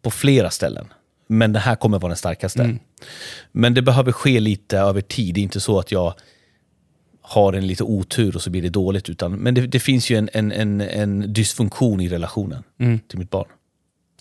[0.03, 0.87] på flera ställen.
[1.27, 2.63] Men det här kommer vara den starkaste.
[3.53, 5.35] Men det behöver ske lite över tid.
[5.35, 6.15] Det är inte så att jag
[7.23, 9.09] har en lite otur och så blir det dåligt.
[9.09, 12.63] Utan, men det, det finns ju en, en, en, en dysfunktion i relationen
[13.09, 13.49] till mitt barn.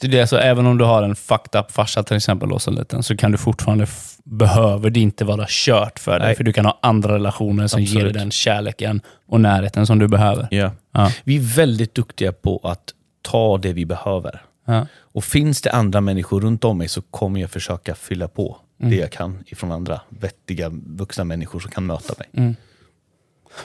[0.01, 2.59] Det är det, alltså, även om du har en fucked up farsa till exempel, då,
[2.59, 3.87] som liten, så kan du fortfarande,
[4.23, 6.27] behöver det inte vara kört för dig.
[6.27, 6.35] Nej.
[6.35, 8.13] För du kan ha andra relationer som ger dig Absolut.
[8.13, 10.47] den kärleken och närheten som du behöver.
[10.51, 10.71] Ja.
[10.93, 11.11] Ja.
[11.23, 14.41] Vi är väldigt duktiga på att ta det vi behöver.
[14.67, 14.87] Ja.
[14.91, 18.95] Och finns det andra människor runt om mig så kommer jag försöka fylla på det
[18.95, 22.55] jag kan ifrån andra vettiga vuxna människor som kan möta mig.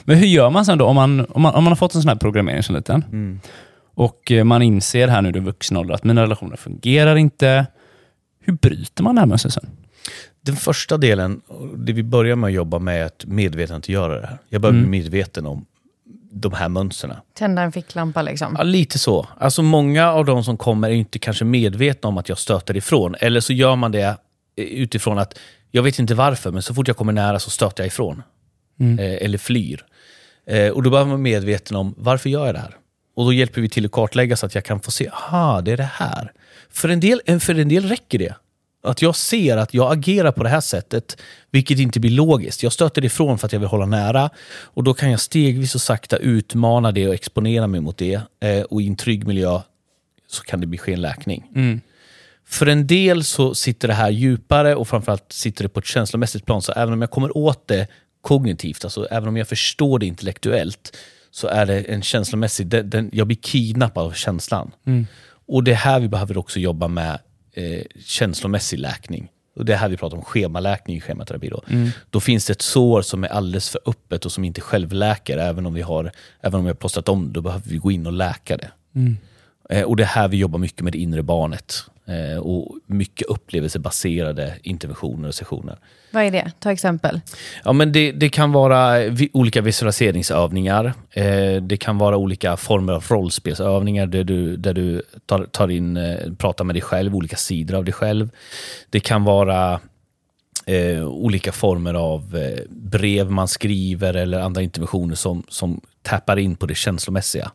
[0.03, 2.01] Men hur gör man sen då om man, om man, om man har fått en
[2.01, 3.39] sån här programmering som liten
[3.95, 7.65] och eh, man inser här nu i vuxen ålder att mina relationer fungerar inte.
[8.41, 9.69] Hur bryter man det här mönstret sen?
[10.41, 11.41] Den första delen,
[11.77, 14.37] det vi börjar med att jobba med är att medvetandegöra det här.
[14.49, 15.65] Jag börjar bli medveten om
[16.31, 17.15] de här mönstren.
[17.33, 18.55] Tända en ficklampa liksom.
[18.57, 19.27] Ja, lite så.
[19.37, 23.15] Alltså många av de som kommer är inte kanske medvetna om att jag stöter ifrån.
[23.19, 24.17] Eller så gör man det
[24.55, 25.39] eh, utifrån att,
[25.71, 28.23] jag vet inte varför, men så fort jag kommer nära så stöter jag ifrån.
[28.79, 29.85] Eh, eller flyr.
[30.47, 32.75] Eh, och då behöver man vara medveten om, varför gör jag det här?
[33.15, 35.71] Och då hjälper vi till att kartlägga så att jag kan få se, aha, det
[35.71, 36.31] är det här.
[36.69, 38.35] För en del, eh, för en del räcker det.
[38.83, 41.17] Att jag ser att jag agerar på det här sättet,
[41.51, 42.63] vilket inte blir logiskt.
[42.63, 44.29] Jag stöter ifrån för att jag vill hålla nära.
[44.47, 48.21] Och då kan jag stegvis och sakta utmana det och exponera mig mot det.
[48.39, 49.61] Eh, och i en trygg miljö
[50.27, 51.43] så kan det bli ske en läkning.
[52.47, 56.45] För en del så sitter det här djupare och framförallt sitter det på ett känslomässigt
[56.45, 56.61] plan.
[56.61, 57.87] Så även om jag kommer åt det
[58.21, 60.97] kognitivt, alltså även om jag förstår det intellektuellt,
[61.35, 64.71] så är det en känslomässig, den, den, jag blir kidnappad av känslan.
[65.47, 67.19] Och det är här vi behöver också jobba med
[67.53, 69.27] eh, känslomässig läkning.
[69.55, 71.49] Och det är här vi pratar om schemaläkning i schematerapi.
[71.49, 71.61] Då.
[72.09, 75.37] då finns det ett sår som är alldeles för öppet och som inte självläker.
[75.37, 78.07] Även om vi har, även om vi har plåstrat om då behöver vi gå in
[78.07, 78.71] och läka det.
[79.69, 81.73] Eh, och det är här vi jobbar mycket med det inre barnet.
[82.07, 85.77] Eh, och mycket upplevelsebaserade interventioner och sessioner.
[86.11, 86.51] Vad är det?
[86.59, 87.21] Ta exempel.
[87.63, 89.01] Ja, men det, det kan vara
[89.33, 90.93] olika visualiseringsövningar.
[91.11, 95.97] Eh, det kan vara olika former av rollspelsövningar där du, där du tar, tar in,
[95.97, 98.29] eh, pratar med dig själv, olika sidor av dig själv.
[98.89, 99.79] Det kan vara
[100.65, 106.55] eh, olika former av eh, brev man skriver eller andra interventioner som, som tappar in
[106.55, 107.51] på det känslomässiga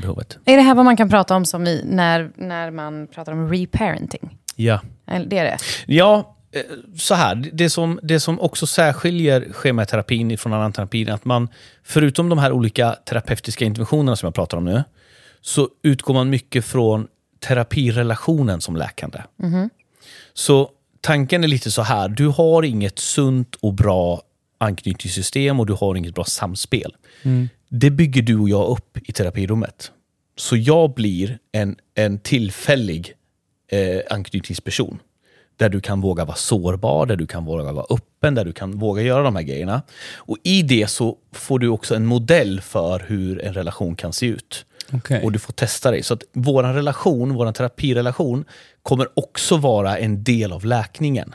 [0.00, 0.38] behovet.
[0.44, 3.52] Är det här vad man kan prata om som i, när, när man pratar om
[3.52, 4.38] reparenting?
[4.56, 4.80] Ja.
[5.04, 5.58] Det är det?
[5.86, 6.62] Ja, eh,
[6.96, 7.50] så här.
[7.52, 11.48] Det som, det som också särskiljer schematerapin från annan terapi är att man,
[11.82, 14.84] förutom de här olika terapeutiska interventionerna som jag pratar om nu,
[15.40, 17.06] så utgår man mycket från
[17.40, 19.22] terapirelationen som läkande.
[20.34, 24.22] Så tanken är lite så här, du har inget sunt och bra
[24.58, 26.94] anknytningssystem och du har inget bra samspel.
[27.74, 29.92] Det bygger du och jag upp i terapirummet.
[30.36, 33.14] Så jag blir en, en tillfällig
[33.70, 34.98] eh, anknytningsperson.
[35.56, 38.78] Där du kan våga vara sårbar, där du kan våga vara öppen, där du kan
[38.78, 39.82] våga göra de här grejerna.
[40.16, 44.26] Och i det så får du också en modell för hur en relation kan se
[44.26, 44.66] ut.
[44.92, 45.22] Okej.
[45.22, 46.02] Och du får testa dig.
[46.02, 48.44] Så att vår relation, vår terapirelation,
[48.82, 51.34] kommer också vara en del av läkningen.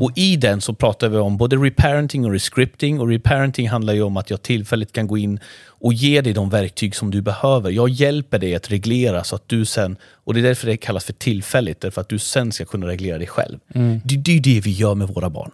[0.00, 3.00] Och i den så pratar vi om både reparenting och rescripting.
[3.00, 6.50] Och reparenting handlar ju om att jag tillfälligt kan gå in och ge dig de
[6.50, 7.70] verktyg som du behöver.
[7.70, 11.04] Jag hjälper dig att reglera så att du sen, och det är därför det kallas
[11.04, 13.58] för tillfälligt, därför att du sen ska kunna reglera dig själv.
[14.04, 15.50] Det, det är det vi gör med våra barn.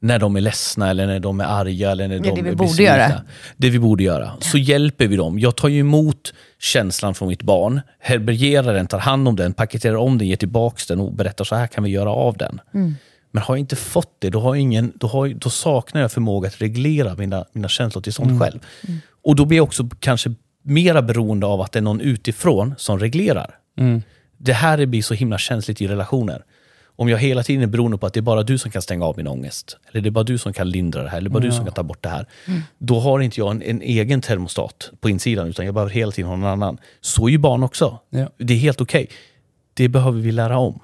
[0.00, 2.48] När de är ledsna, eller när de är arga, eller när de är det vi
[2.48, 2.96] är borde besvikna.
[2.96, 3.22] göra.
[3.56, 4.32] Det vi borde göra.
[4.40, 5.38] Så hjälper vi dem.
[5.38, 9.96] Jag tar ju emot känslan från mitt barn, herbergerar den, tar hand om den, paketerar
[9.96, 12.60] om den, ger tillbaka den och berättar så här kan vi göra av den.
[13.30, 16.12] Men har jag inte fått det, då, har jag ingen, då, har, då saknar jag
[16.12, 18.60] förmåga att reglera mina, mina känslotillstånd själv.
[19.24, 22.98] Och då blir jag också kanske mera beroende av att det är någon utifrån som
[22.98, 23.54] reglerar.
[24.38, 26.44] Det här blir så himla känsligt i relationer.
[26.98, 29.04] Om jag hela tiden är beroende på att det är bara du som kan stänga
[29.04, 31.42] av min ångest, eller det är bara du som kan lindra det här, eller bara
[31.42, 32.26] du som kan ta bort det här.
[32.78, 36.28] Då har inte jag en, en egen termostat på insidan, utan jag behöver hela tiden
[36.28, 36.78] ha någon annan.
[37.00, 37.98] Så är ju barn också.
[38.10, 38.30] Ja.
[38.38, 39.08] Det är helt okej.
[39.74, 40.80] Det behöver vi lära om.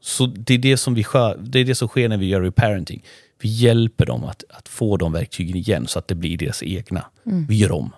[0.00, 1.04] Så det är det som, vi
[1.38, 3.04] det är det som sker när vi gör reparenting.
[3.40, 7.04] Vi hjälper dem att, att få de verktygen igen så att det blir deras egna.
[7.48, 7.90] Vi gör om.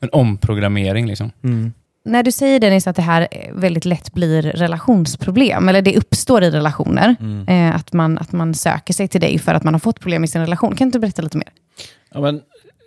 [0.00, 1.32] En omprogrammering liksom.
[2.04, 6.42] När du säger Dennis att det här eh, väldigt lätt blir relationsproblem, eller det uppstår
[6.42, 7.16] i relationer,
[7.48, 10.24] eh, att, man, att man söker sig till dig för att man har fått problem
[10.24, 10.76] i sin relation.
[10.76, 11.48] Kan du inte berätta lite mer?
[12.14, 12.42] Ja, men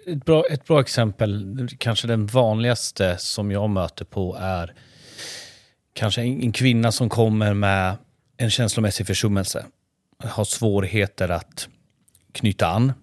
[0.07, 4.73] ett, bra, ett bra exempel, kanske den vanligaste som jag möter på är
[5.93, 7.95] kanske en, en kvinna som kommer med
[8.37, 9.65] en känslomässig försummelse.
[10.23, 11.67] Har svårigheter att
[12.31, 12.93] knyta an.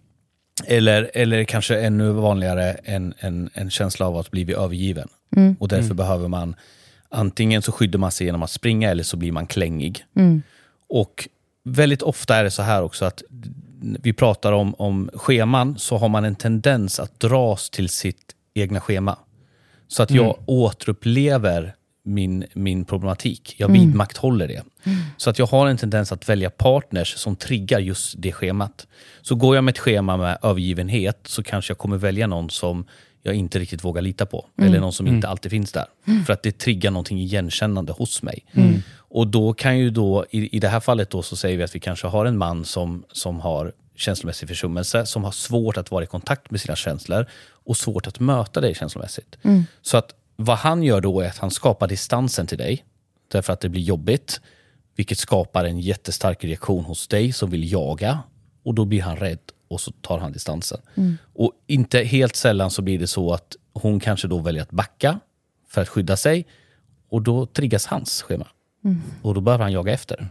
[0.67, 5.09] Eller, eller kanske ännu vanligare en, en, en känsla av att bli övergiven.
[5.59, 6.55] Och därför behöver man
[7.09, 10.05] antingen så skyddar man sig genom att springa eller så blir man klängig.
[10.89, 11.29] Och
[11.65, 13.23] väldigt ofta är det så här också att
[13.81, 18.81] vi pratar om, om scheman, så har man en tendens att dras till sitt egna
[18.81, 19.19] schema.
[19.89, 23.55] Så att jag återupplever min, min problematik.
[23.59, 24.63] Jag vidmakthåller det.
[25.17, 28.87] Så att jag har en tendens att välja partners som triggar just det schemat.
[29.23, 32.85] Så går jag med ett schema med övergivenhet så kanske jag kommer välja någon som
[33.23, 34.47] jag inte riktigt vågar lita på.
[34.63, 35.87] Eller någon som inte alltid finns där.
[36.27, 38.45] För att det triggar någonting igenkännande hos mig.
[38.97, 41.75] Och då kan ju då, i, i det här fallet då så säger vi att
[41.75, 46.05] vi kanske har en man som, som har känslomässig försummelse, som har svårt att vara
[46.05, 47.27] i kontakt med sina känslor
[47.67, 49.37] och svårt att möta dig känslomässigt.
[49.83, 52.85] Så att vad han gör då är att han skapar distansen till dig,
[53.29, 54.41] därför att det blir jobbigt,
[54.97, 58.19] vilket skapar en jättestark reaktion hos dig som vill jaga
[58.65, 59.39] och då blir han rädd
[59.71, 60.79] och så tar han distansen.
[61.35, 65.21] Och inte helt sällan så blir det så att hon kanske då väljer att backa
[65.69, 66.47] för att skydda sig
[67.11, 68.47] och då triggas hans schema.
[69.23, 70.29] Och då behöver han jaga efter.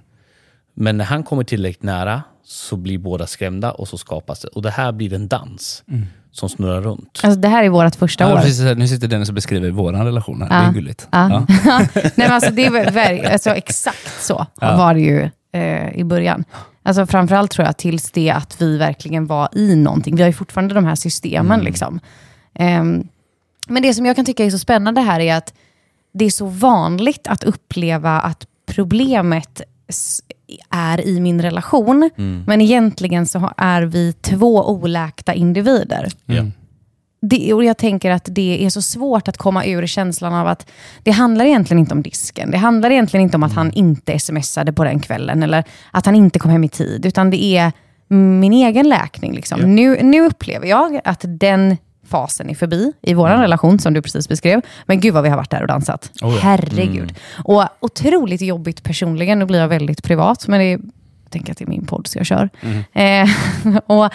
[0.74, 4.48] Men när han kommer tillräckligt nära så blir båda skrämda och så skapas det.
[4.48, 5.84] Och det här blir en dans
[6.32, 7.20] som snurrar runt.
[7.24, 8.38] Alltså, det här är vårt första Ja, år.
[8.42, 10.50] precis, nu sitter Dennis och beskriver vår relation här.
[10.64, 11.08] Det är gulligt.
[11.12, 11.46] Ja.
[11.66, 11.80] Ja.
[11.96, 16.44] Nej, men alltså, det är alltså, exakt så var det ju eh, i början.
[16.90, 20.16] Alltså, framförallt tror jag tills det att vi verkligen var i någonting.
[20.16, 21.60] Vi har ju fortfarande de här systemen.
[21.62, 22.00] Liksom.
[22.54, 23.08] Ehm,
[23.68, 25.54] men det som jag kan tycka är så spännande här är att
[26.14, 29.62] det är så vanligt att uppleva att problemet
[30.70, 32.10] är i min relation,
[32.48, 36.10] men egentligen så är vi två oläkta individer.
[36.26, 36.46] Ja.
[37.22, 40.72] Det, och jag tänker att det är så svårt att komma ur känslan av att
[41.04, 42.52] det handlar egentligen inte om disken.
[42.52, 46.16] Det handlar egentligen inte om att han inte smsade på den kvällen eller att han
[46.16, 47.72] inte kom hem i tid, utan det är
[48.08, 49.34] min egen läkning.
[49.34, 49.76] Liksom.
[49.76, 51.78] Nu, nu upplever jag att den
[52.08, 54.62] fasen är förbi i vår relation, som du precis beskrev.
[54.86, 56.12] Men gud vad vi har varit där och dansat.
[56.22, 56.40] Oh ja.
[56.42, 57.16] Herregud.
[57.44, 59.40] Och otroligt jobbigt personligen.
[59.40, 60.72] Nu blir jag väldigt privat, men det är,
[61.24, 62.50] jag tänker att det är min podd, så jag kör.
[62.94, 63.30] Eh,
[63.86, 64.14] och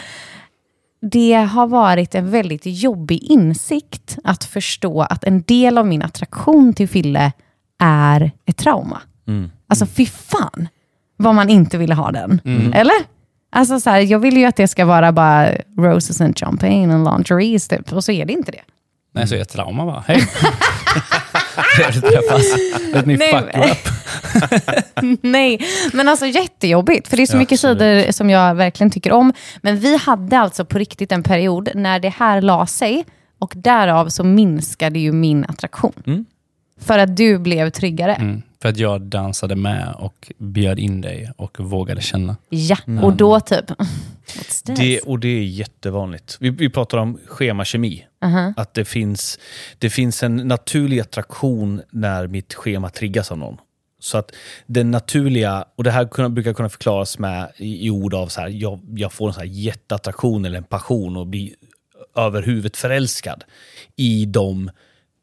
[1.11, 6.75] det har varit en väldigt jobbig insikt att förstå att en del av min attraktion
[6.75, 7.33] till Fille
[7.81, 9.01] är ett trauma.
[9.69, 10.69] Alltså fy fan
[11.17, 12.40] vad man inte ville ha den.
[12.75, 12.95] Eller?
[13.53, 17.05] Alltså så här, jag vill ju att det ska vara bara roses and champagne and
[17.05, 17.93] lingeries typ.
[17.93, 18.62] Och så är det inte det.
[19.14, 20.05] Nej, så är jag trauma bara.
[20.07, 20.23] Hej!
[22.01, 22.45] Träffas.
[22.95, 25.19] Let me Nej, fuck you men- up.
[25.23, 25.61] Nej,
[25.93, 27.09] men alltså jättejobbigt.
[27.09, 27.79] För det är så Ja, mycket absolut.
[27.79, 29.33] sidor som jag verkligen tycker om.
[29.62, 33.05] Men vi hade alltså på riktigt en period när det här la sig
[33.38, 36.27] och därav så minskade ju min attraktion.
[36.81, 38.14] För att du blev tryggare.
[38.14, 42.37] Mm, för att jag dansade med och bjöd in dig och vågade känna.
[42.48, 43.64] Ja, och då typ...
[44.64, 46.37] Det, och det är jättevanligt.
[46.40, 48.07] Vi, vi pratar om schemakemi.
[48.57, 49.38] Att det finns,
[49.79, 53.57] det finns en naturlig attraktion när mitt schema triggas av någon.
[54.00, 54.33] Så att
[54.66, 58.40] den naturliga, och det här kunna, brukar kunna förklaras med i, i ord av så
[58.40, 61.50] här, jag, jag får en så här jätteattraktion eller en passion och blir
[62.16, 63.44] över huvudet förälskad
[63.96, 64.70] i de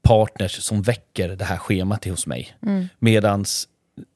[0.02, 2.56] partners som väcker det här schemat hos mig.
[3.00, 3.68] Medans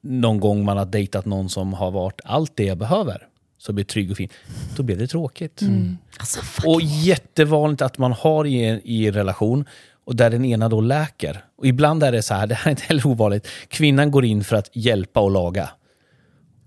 [0.02, 3.86] någon gång man har dejtat någon som har varit allt det jag behöver, så blir
[3.86, 4.30] trygg och fin,
[4.76, 5.62] då blir det tråkigt.
[6.18, 6.66] Alltså, fuck.
[6.66, 9.66] Och jättevanligt att man har i en, i en relation
[10.06, 11.46] och där den ena då läker.
[11.58, 14.44] Och ibland är det så här, det här är inte heller ovanligt, kvinnan går in
[14.44, 15.70] för att hjälpa och laga.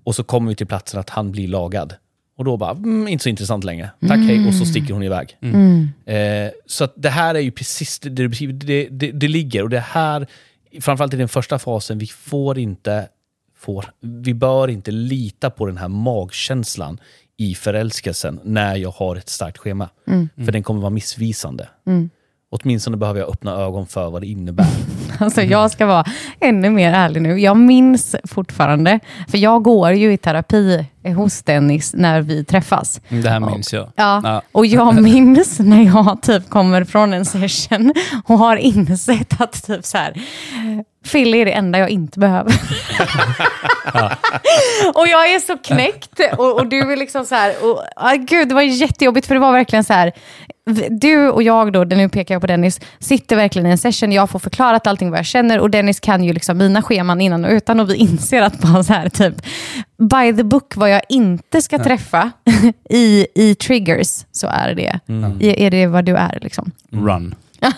[0.04, 1.94] Och så kommer vi till platsen att han blir lagad.
[2.38, 3.90] Och då bara, mm, inte så intressant längre.
[4.08, 4.48] Tack, hej.
[4.48, 5.36] Och så sticker hon iväg.
[6.06, 9.62] Eh, så att det här är ju precis det det, det, det det ligger.
[9.62, 10.26] Och det här,
[10.80, 13.08] framförallt i den första fasen, vi får inte,
[13.56, 16.98] får, vi bör inte lita på den här magkänslan
[17.36, 19.88] i förälskelsen när jag har ett starkt schema.
[20.44, 21.68] För den kommer vara missvisande.
[22.50, 24.97] Åtminstone behöver jag öppna ögon för vad det innebär.
[25.28, 26.04] Alltså, jag ska vara
[26.40, 27.40] ännu mer ärlig nu.
[27.40, 30.84] Jag minns fortfarande, för jag går ju i terapi
[31.16, 33.00] hos Dennis när vi träffas.
[33.08, 33.92] Mm, Det här minns jag.
[33.96, 34.42] Ja, Ja.
[34.52, 37.92] och jag minns när jag typ kommer från en session
[38.24, 40.14] och har insett att typ så här,
[41.04, 42.52] Fille är det enda jag inte behöver.
[44.94, 48.48] och jag är så knäckt och, och du är liksom så här, och, ah, gud
[48.48, 50.12] det var jättejobbigt för det var verkligen så här,
[50.90, 54.30] du och jag då, nu pekar jag på Dennis, sitter verkligen i en session, jag
[54.30, 57.50] får förklarat allting vad jag känner och Dennis kan ju liksom mina scheman innan och
[57.50, 59.34] utan och vi inser att bara så här typ,
[59.96, 62.30] by the book vad jag inte ska träffa
[62.90, 65.00] i, i triggers, så är det,
[65.40, 66.70] I, är det vad du är liksom.
[66.90, 67.34] Run.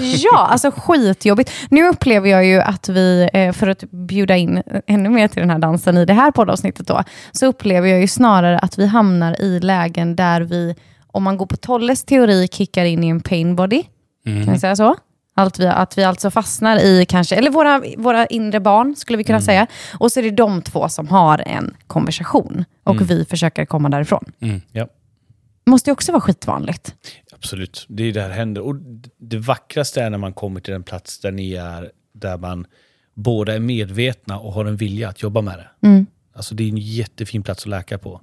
[0.00, 1.50] Ja, alltså skitjobbigt.
[1.70, 5.50] Nu upplever jag ju att vi, eh, för att bjuda in ännu mer till den
[5.50, 9.40] här dansen i det här poddavsnittet då, så upplever jag ju snarare att vi hamnar
[9.40, 10.74] i lägen där vi,
[11.16, 13.82] om man går på Tolles teori, kickar in i en pain body.
[14.24, 14.96] Kan jag säga så?
[15.34, 19.24] Allt vi, att vi alltså fastnar i kanske, eller våra, våra inre barn skulle vi
[19.24, 19.66] kunna säga.
[19.98, 24.24] Och så är det de två som har en konversation och vi försöker komma därifrån.
[24.72, 24.88] Ja.
[25.66, 26.94] Måste ju också vara skitvanligt.
[27.32, 28.62] Absolut, det är det här händer.
[28.62, 28.76] Och
[29.18, 32.66] det vackraste är när man kommer till en plats där ni är, där man
[33.14, 35.68] båda är medvetna och har en vilja att jobba med det.
[36.34, 38.20] Alltså det är en jättefin plats att läka på.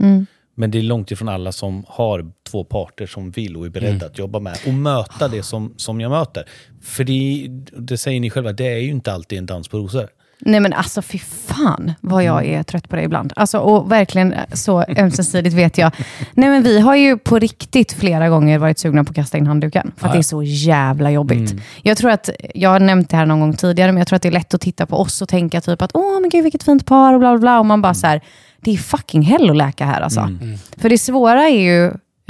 [0.56, 4.06] Men det är långt ifrån alla som har två parter som vill och är beredda
[4.06, 6.50] att jobba med och möta det som, som jag möter.
[6.82, 10.10] För det, det säger ni själva, det är ju inte alltid en dans på rosor.
[10.46, 13.34] Nej men alltså fy fan vad jag är trött på det ibland.
[13.36, 15.92] Alltså, och verkligen så ömsesidigt vet jag.
[16.34, 19.48] Nej men vi har ju på riktigt flera gånger varit sugna på att kasta in
[19.48, 19.92] handduken.
[19.98, 21.50] För att det är så jävla jobbigt.
[21.82, 24.22] Jag tror att, jag har nämnt det här någon gång tidigare, men jag tror att
[24.22, 26.64] det är lätt att titta på oss och tänka typ att åh men gud vilket
[26.64, 27.60] fint par och bla bla bla.
[27.60, 28.22] Och man bara så här,
[28.62, 30.30] det är fucking hell att läka här alltså.
[30.78, 31.86] För det svåra är ju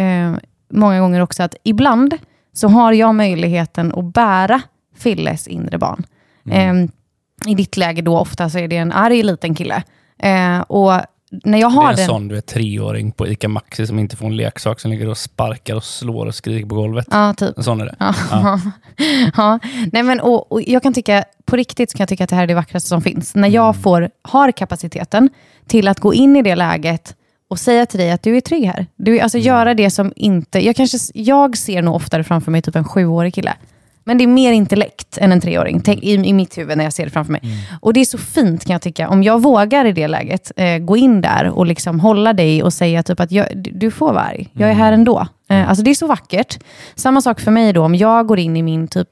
[0.05, 0.33] eh,
[0.73, 2.17] många gånger också att ibland
[2.53, 4.61] så har jag möjligheten att bära
[4.97, 6.03] Filles inre barn.
[6.51, 6.73] Eh,
[7.47, 9.83] i ditt läge då ofta så är det en arg liten kille.
[10.19, 10.93] Eh, och
[11.43, 12.05] när jag Det har är en den...
[12.07, 15.17] sån du är treåring på ICA Maxi som inte får en leksak som ligger och
[15.17, 17.07] sparkar och slår och skriker på golvet.
[17.11, 17.57] Ja, typ.
[17.57, 17.95] En sån är det.
[17.99, 18.13] Ja.
[19.37, 19.59] ja.
[19.91, 22.35] Nej, men, och, och jag kan tycka, på riktigt så kan jag tycka att det
[22.35, 23.35] här är det vackraste som finns.
[23.35, 25.29] När jag får, har kapaciteten
[25.67, 27.15] till att gå in i det läget
[27.49, 28.87] och säga till dig att du är trygg här.
[28.95, 30.65] Du, alltså göra det som inte...
[30.65, 33.53] Jag, kanske, jag ser nog oftare framför mig typ en sjuårig kille.
[34.03, 37.05] Men det är mer intellekt än en treåring i, i mitt huvud när jag ser
[37.05, 37.41] det framför mig.
[37.81, 39.09] Och det är så fint kan jag tycka.
[39.09, 42.73] Om jag vågar i det läget eh, gå in där och liksom hålla dig och
[42.73, 44.49] säga typ att jag, du- får vara arg.
[44.53, 45.27] Jag är här ändå.
[45.49, 46.59] Eh, alltså det är så vackert.
[46.95, 49.07] Samma sak för mig då om jag går in i min typ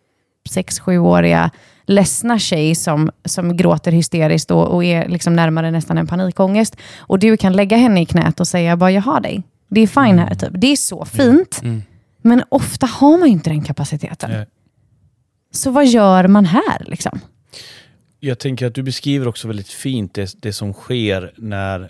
[0.49, 1.49] 6-7-åriga
[1.85, 6.75] ledsna tjej som, som gråter hysteriskt och, och är liksom närmare nästan en panikångest.
[6.99, 9.43] Och du kan lägga henne i knät och säga bara jag har dig.
[9.69, 10.35] Det är fine här.
[10.35, 10.49] Typ.
[10.53, 11.61] Det är så fint.
[12.21, 14.31] Men ofta har man ju inte den kapaciteten.
[14.31, 14.45] Nej.
[15.51, 16.85] Så vad gör man här?
[16.87, 17.19] Liksom?
[18.19, 21.89] Jag tänker att du beskriver också väldigt fint det, det som sker när,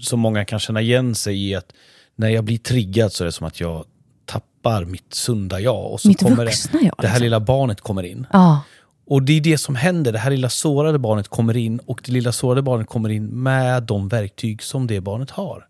[0.00, 1.72] som många kan känna igen sig i, att
[2.16, 3.84] när jag blir triggad så är det som att jag
[4.24, 5.92] tappar mitt sunda jag.
[5.92, 7.24] Och så Mitt kommer vuxna det, jag, det här liksom.
[7.24, 8.26] lilla barnet kommer in.
[8.32, 8.60] Ja.
[9.06, 12.12] Och det är det som händer, det här lilla sårade barnet kommer in och det
[12.12, 15.66] lilla sårade barnet kommer in med de verktyg som det barnet har.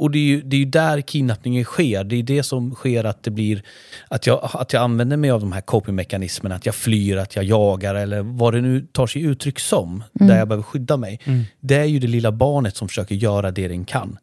[0.00, 2.04] Och det är, ju, det är ju där kidnappningen sker.
[2.04, 3.62] Det är det som sker att det blir
[4.08, 6.54] att jag, att jag använder mig av de här coping-mekanismerna.
[6.54, 10.04] Att jag flyr, att jag jagar eller vad det nu tar sig uttryck som.
[10.12, 11.20] Där jag behöver skydda mig.
[11.60, 14.18] Det är ju det lilla barnet som försöker göra det den kan.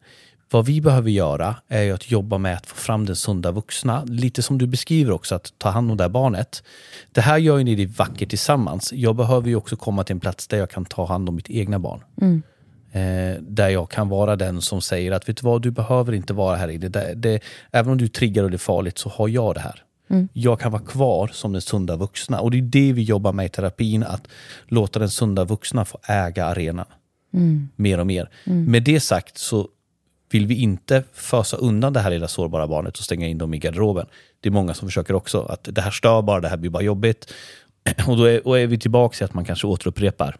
[0.50, 4.04] Vad vi behöver göra är ju att jobba med att få fram den sunda vuxna.
[4.04, 6.62] Lite som du beskriver också, att ta hand om det här barnet.
[7.12, 8.92] Det här gör ju ni det vackert tillsammans.
[8.92, 11.50] Jag behöver ju också komma till en plats där jag kan ta hand om mitt
[11.50, 12.00] egna barn.
[12.92, 16.32] Eh, där jag kan vara den som säger att vet du vad, du behöver inte
[16.32, 16.88] vara här inne.
[16.88, 17.40] Det, det,
[17.72, 19.84] även om du triggar och det är farligt så har jag det här.
[20.32, 22.40] Jag kan vara kvar som den sunda vuxna.
[22.40, 24.28] Och det är det vi jobbar med i terapin, att
[24.66, 26.86] låta den sunda vuxna få äga arenan.
[27.76, 28.30] Mer och mer.
[28.44, 29.68] Med det sagt så
[30.30, 33.58] vill vi inte fösa undan det här lilla sårbara barnet och stänga in dem i
[33.58, 34.06] garderoben.
[34.40, 35.40] Det är många som försöker också.
[35.40, 37.32] Att det här stör bara, det här blir bara jobbigt.
[38.06, 40.36] Och då är, och är vi tillbaka till att man kanske återupprepar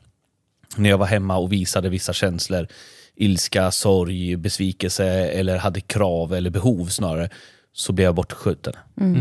[0.76, 2.66] när jag var hemma och visade vissa känslor,
[3.14, 7.30] ilska, sorg, besvikelse eller hade krav eller behov snarare,
[7.72, 8.72] så blev jag bortskjuten.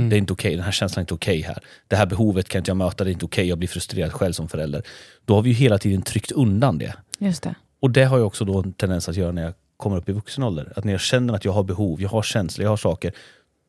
[0.09, 1.57] Det är inte okej, den här känslan är inte okej här.
[1.87, 4.33] Det här behovet kan inte jag möta, det är inte okej, jag blir frustrerad själv
[4.33, 4.83] som förälder.
[5.25, 6.93] Då har vi ju hela tiden tryckt undan det.
[7.19, 7.55] Just det.
[7.79, 10.11] Och det har jag också då en tendens att göra när jag kommer upp i
[10.11, 10.73] vuxen ålder.
[10.75, 13.13] Att när jag känner att jag har behov, jag har känslor, jag har saker,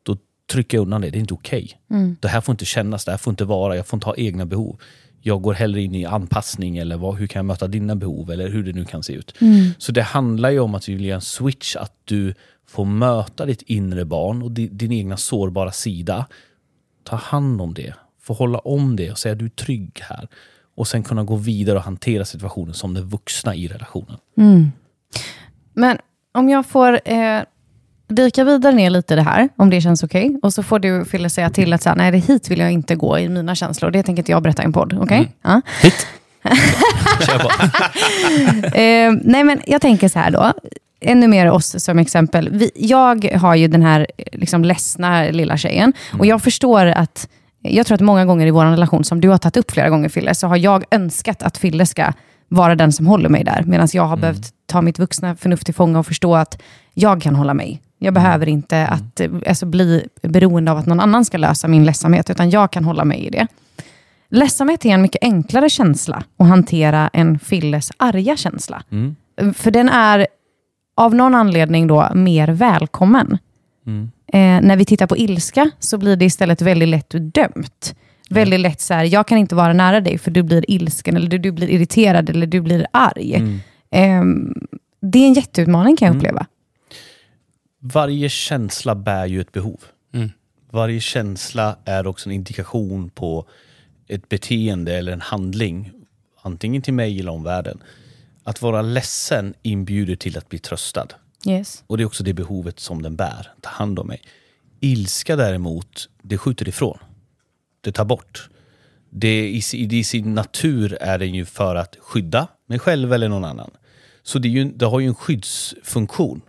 [0.03, 0.17] då
[0.51, 1.09] trycker jag undan det.
[1.09, 1.81] Det är inte okej.
[2.19, 4.45] Det här får inte kännas, det här får inte vara, jag får inte ha egna
[4.45, 4.79] behov.
[5.29, 8.49] Jag går hellre in i anpassning eller vad, hur kan jag möta dina behov eller
[8.49, 9.35] hur det nu kan se ut.
[9.77, 12.33] Så det handlar ju om att vi vill göra en switch, att du
[12.67, 16.25] får möta ditt inre barn och di- din egna sårbara sida.
[17.03, 20.27] Ta hand om det, få hålla om det och säga du är trygg här.
[20.75, 24.17] Och sen kunna gå vidare och hantera situationen som den vuxna i relationen.
[25.73, 25.97] Men
[26.33, 27.41] om jag får eh,
[28.09, 30.39] dyka vidare ner lite i det här, om det känns okej.
[30.41, 32.71] Och så får du Fille säga till att så här, nej, det hit vill jag
[32.71, 33.91] inte gå i mina känslor.
[33.91, 34.97] Det tänker inte jag berätta i en podd.
[35.01, 35.31] Okej?
[35.41, 35.61] Ja.
[35.81, 36.07] Hit!
[37.25, 37.49] Kör på.
[38.77, 40.53] Eh, nej, men jag tänker så här då.
[41.01, 42.49] ännu mer oss som exempel.
[42.51, 47.27] Vi, jag har ju den här liksom, ledsna lilla tjejen och jag förstår att
[47.61, 50.09] jag tror att många gånger i vår relation, som du har tagit upp flera gånger
[50.09, 52.13] Fille, så har jag önskat att Fille ska
[52.47, 53.63] vara den som håller mig där.
[53.65, 56.61] Medan jag har behövt ta mitt vuxna förnuft till fånga och förstå att
[56.93, 57.81] jag kan hålla mig.
[57.99, 62.29] Jag behöver inte att, alltså, bli beroende av att någon annan ska lösa min ledsamhet,
[62.29, 63.47] utan jag kan hålla mig i det.
[64.29, 68.83] Ledsamhet är en mycket enklare känsla att hantera än Filles arga känsla.
[69.53, 70.27] För den är
[70.95, 73.37] av någon anledning då mer välkommen.
[74.33, 77.95] Eh, när vi tittar på ilska så blir det istället väldigt lätt dömt.
[78.29, 81.27] Väldigt lätt så här, jag kan inte vara nära dig för du blir ilsken, eller
[81.29, 83.33] du, du blir irriterad, eller du blir arg.
[83.91, 84.23] Eh,
[85.01, 86.45] det är en jätteutmaning kan jag uppleva.
[87.79, 89.83] Varje känsla bär ju ett behov.
[90.71, 93.45] Varje känsla är också en indikation på
[94.07, 95.91] ett beteende eller en handling,
[96.41, 97.83] antingen till mig eller omvärlden.
[98.43, 101.07] Att vara ledsen inbjuder till att bli tröstad.
[101.47, 101.83] Yes.
[101.87, 104.21] Och det är också det behovet som den bär, ta hand om mig.
[104.79, 106.97] Ilska däremot, det skjuter ifrån.
[107.81, 108.49] Det tar bort.
[109.09, 113.45] Det i, I sin natur är den ju för att skydda mig själv eller någon
[113.45, 113.71] annan.
[114.23, 116.41] Så det, är ju, det har ju en skyddsfunktion.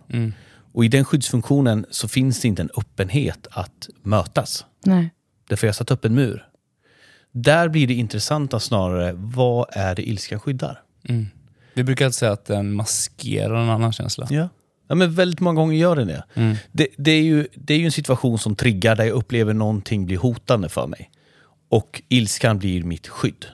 [0.73, 4.65] Och i den skyddsfunktionen så finns det inte en öppenhet att mötas.
[4.85, 5.09] Nej.
[5.49, 6.47] Därför jag satt upp en mur.
[7.31, 10.81] Där blir det intressanta snarare, vad är det ilskan skyddar?
[11.73, 14.27] Vi brukar alltid säga att den maskerar en annan känsla.
[14.29, 14.49] Ja.
[14.87, 16.23] ja, men väldigt många gånger gör den det.
[16.71, 20.05] Det, det, är ju, det är ju en situation som triggar där jag upplever någonting
[20.05, 21.11] blir hotande för mig.
[21.69, 23.45] Och ilskan blir mitt skydd.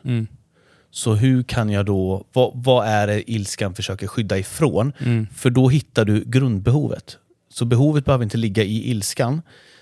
[0.98, 4.94] Så hur kan jag då, vad, vad är det ilskan försöker skydda ifrån?
[5.36, 7.18] För då hittar du grundbehovet.
[7.50, 9.42] Så behovet behöver inte ligga i ilskan.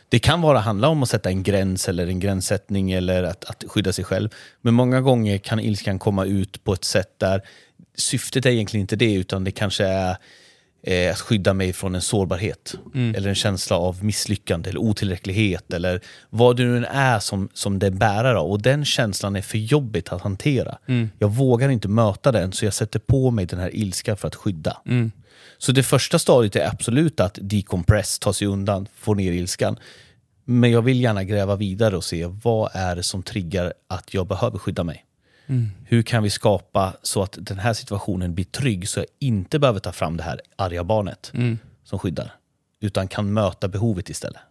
[0.09, 3.63] Det kan vara handla om att sätta en gräns eller en gränssättning eller att, att
[3.68, 4.30] skydda sig själv.
[4.61, 7.41] Men många gånger kan ilskan komma ut på ett sätt där
[7.95, 10.18] syftet är egentligen inte det, utan det kanske är
[10.86, 12.75] eh, att skydda mig från en sårbarhet.
[13.15, 15.73] Eller en känsla av misslyckande eller otillräcklighet.
[15.73, 18.51] Eller vad det nu är som, som det bärar av.
[18.51, 20.77] Och den känslan är för jobbigt att hantera.
[21.19, 24.36] Jag vågar inte möta den, så jag sätter på mig den här ilskan för att
[24.36, 24.77] skydda.
[25.57, 29.79] Så det första stadiet är absolut att decompress, ta sig undan, få ner ilskan.
[30.45, 34.27] Men jag vill gärna gräva vidare och se vad är det som triggar att jag
[34.27, 35.05] behöver skydda mig.
[35.83, 39.79] Hur kan vi skapa så att den här situationen blir trygg så jag inte behöver
[39.79, 41.31] ta fram det här arga barnet
[41.83, 42.33] som skyddar.
[42.79, 44.41] Utan kan möta behovet istället.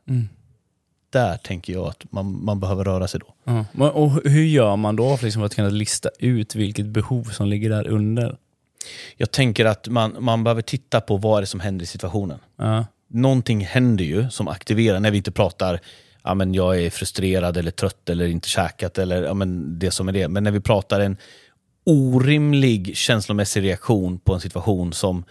[1.10, 3.34] Där tänker jag att man, man behöver röra sig då.
[3.44, 3.90] Ja.
[3.90, 7.70] Och hur gör man då för liksom att kunna lista ut vilket behov som ligger
[7.70, 8.36] där under?
[9.16, 12.38] Jag tänker att man, man behöver titta på vad är det som händer i situationen.
[12.56, 12.86] Ja.
[13.08, 15.80] Någonting händer ju som aktiverar, när vi inte pratar
[16.24, 20.08] ja, men jag är frustrerad eller trött eller inte käkat eller ja, men det som
[20.08, 20.28] är det.
[20.28, 21.16] Men när vi pratar en
[21.86, 25.24] orimlig känslomässig reaktion på en situation som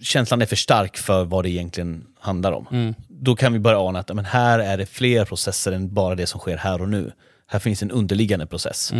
[0.00, 2.94] känslan är för stark för vad det egentligen handlar om.
[3.08, 6.26] Då kan vi börja ana att men här är det fler processer än bara det
[6.26, 7.12] som sker här och nu.
[7.46, 8.92] Här finns en underliggande process.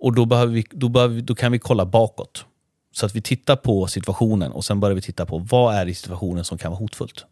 [0.00, 2.44] Och då, behöver vi, då, behöver vi, då kan vi kolla bakåt.
[2.92, 5.90] Så att vi tittar på situationen och sen börjar vi titta på vad är det
[5.90, 7.24] i situationen som kan vara hotfullt.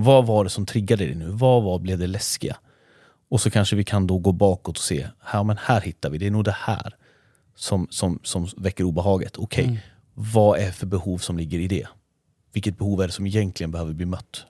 [0.00, 1.28] Vad var det som triggade det nu?
[1.30, 2.56] Vad var, blev det läskiga?
[3.28, 6.18] Och så kanske vi kan då gå bakåt och se, här, men här hittar vi,
[6.18, 6.94] det är nog det här
[7.54, 9.36] som, som, som väcker obehaget.
[9.36, 9.80] Okej,
[10.14, 11.86] vad är för behov som ligger i det?
[12.52, 14.44] Vilket behov är det som egentligen behöver bli mött?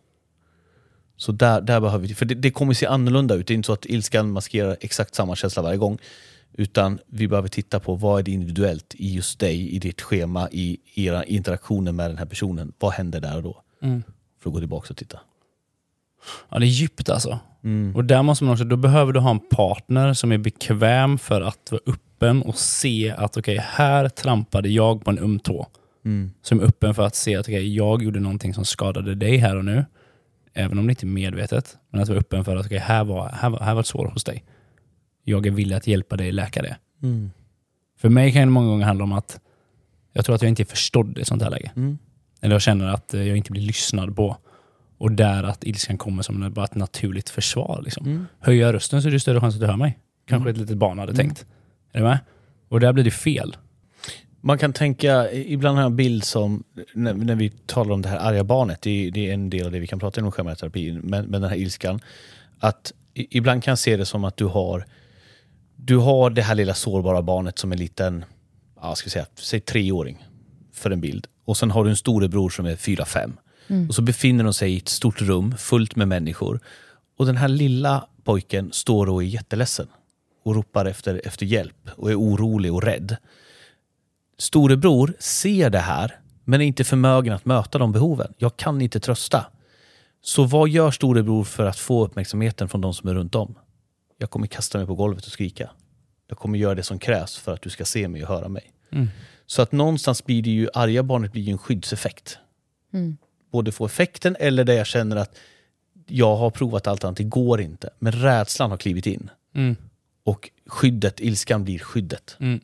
[1.16, 3.46] Så där, där behöver vi, för det, det kommer se annorlunda ut.
[3.46, 5.98] Det är inte så att ilskan maskerar exakt samma känsla varje gång.
[6.52, 10.48] Utan vi behöver titta på vad är det individuellt i just dig, i ditt schema,
[10.52, 12.72] i era interaktioner med den här personen.
[12.78, 13.62] Vad händer där och då?
[14.40, 15.20] För att gå tillbaka och titta.
[16.50, 17.38] Ja, det är djupt alltså.
[17.94, 21.40] Och där måste man också, då behöver du ha en partner som är bekväm för
[21.40, 25.66] att vara öppen och se att okej, här trampade jag på en öm tå.
[26.42, 29.56] Som är öppen för att se att okej, jag gjorde någonting som skadade dig här
[29.56, 29.84] och nu.
[30.54, 31.76] Även om det inte är medvetet.
[31.90, 34.06] Men att vara öppen för att okej, här, var, här, var, här var ett sår
[34.06, 34.44] hos dig.
[35.24, 36.76] Jag är villig att hjälpa dig läka det.
[38.00, 39.40] För mig kan det många gånger handla om att
[40.12, 41.70] jag tror att jag inte är förstådd i sånt här läge.
[42.40, 44.36] Eller jag känner att eh, jag inte blir lyssnad på.
[44.98, 47.80] Och där att ilskan kommer som bara ett naturligt försvar.
[47.84, 48.26] Liksom.
[48.40, 49.98] Höjer jag rösten så är det större chans att du hör mig.
[50.26, 51.46] Kanske ett litet barn hade tänkt.
[51.92, 52.18] Är du med?
[52.68, 53.56] Och där blir det fel.
[54.40, 58.08] Man kan tänka, ibland har jag en bild som, när, när vi talar om det
[58.08, 60.28] här arga barnet, det är, det är en del av det vi kan prata om
[60.28, 62.00] i självmedicinterapi, men, men den här ilskan.
[62.58, 64.86] Att ibland kan jag se det som att du har,
[65.76, 68.24] du har det här lilla sårbara barnet som en liten,
[68.80, 70.26] ja, ska säga, säg treåring
[70.72, 71.26] för en bild.
[71.44, 73.36] Och sen har du en storebror som är fyra fem.
[73.88, 76.60] Och så befinner de sig i ett stort rum fullt med människor.
[77.18, 79.86] Och den här lilla pojken står och är jätteledsen
[80.44, 83.16] och ropar efter, efter hjälp och är orolig och rädd.
[84.38, 88.32] Storebror ser det här, men är inte förmögen att möta de behoven.
[88.38, 89.46] Jag kan inte trösta.
[90.22, 93.54] Så vad gör storebror för att få uppmärksamheten från de som är runt om?
[94.18, 95.70] Jag kommer kasta mig på golvet och skrika.
[96.28, 98.72] Jag kommer göra det som krävs för att du ska se mig och höra mig.
[99.46, 102.38] Så att någonstans blir det ju, arga barnet blir ju en skyddseffekt.
[103.50, 105.38] Både få effekten eller där jag känner att
[106.06, 107.90] jag har provat allt annat, det går inte.
[107.98, 109.30] Men rädslan har klivit in.
[109.54, 109.76] Mm.
[110.24, 112.36] Och skyddet, ilskan blir skyddet.
[112.40, 112.60] Mm.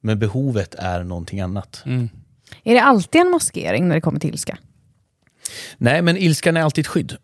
[0.00, 1.82] Men behovet är någonting annat.
[1.86, 2.08] Mm.
[2.64, 4.58] Är det alltid en maskering när det kommer till ilska?
[5.76, 7.16] Nej, men ilskan är alltid ett skydd.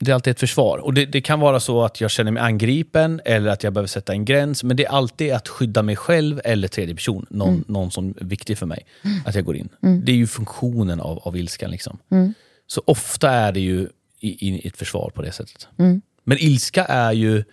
[0.00, 0.06] Mm.
[0.06, 0.78] Det är alltid ett försvar.
[0.78, 3.88] Och det, det kan vara så att jag känner mig angripen eller att jag behöver
[3.88, 4.64] sätta en gräns.
[4.64, 7.26] Men det är alltid att skydda mig själv eller tredje person.
[7.30, 7.64] Någon, Mm.
[7.68, 8.86] någon som är viktig för mig.
[9.24, 9.68] Att jag går in.
[10.04, 11.70] Det är ju funktionen av, av ilskan.
[11.70, 11.98] Liksom.
[12.10, 12.34] Mm.
[12.66, 13.88] Så ofta är det ju
[14.20, 15.68] i, i ett försvar på det sättet.
[15.78, 16.02] Mm.
[16.24, 17.44] Men ilska är ju...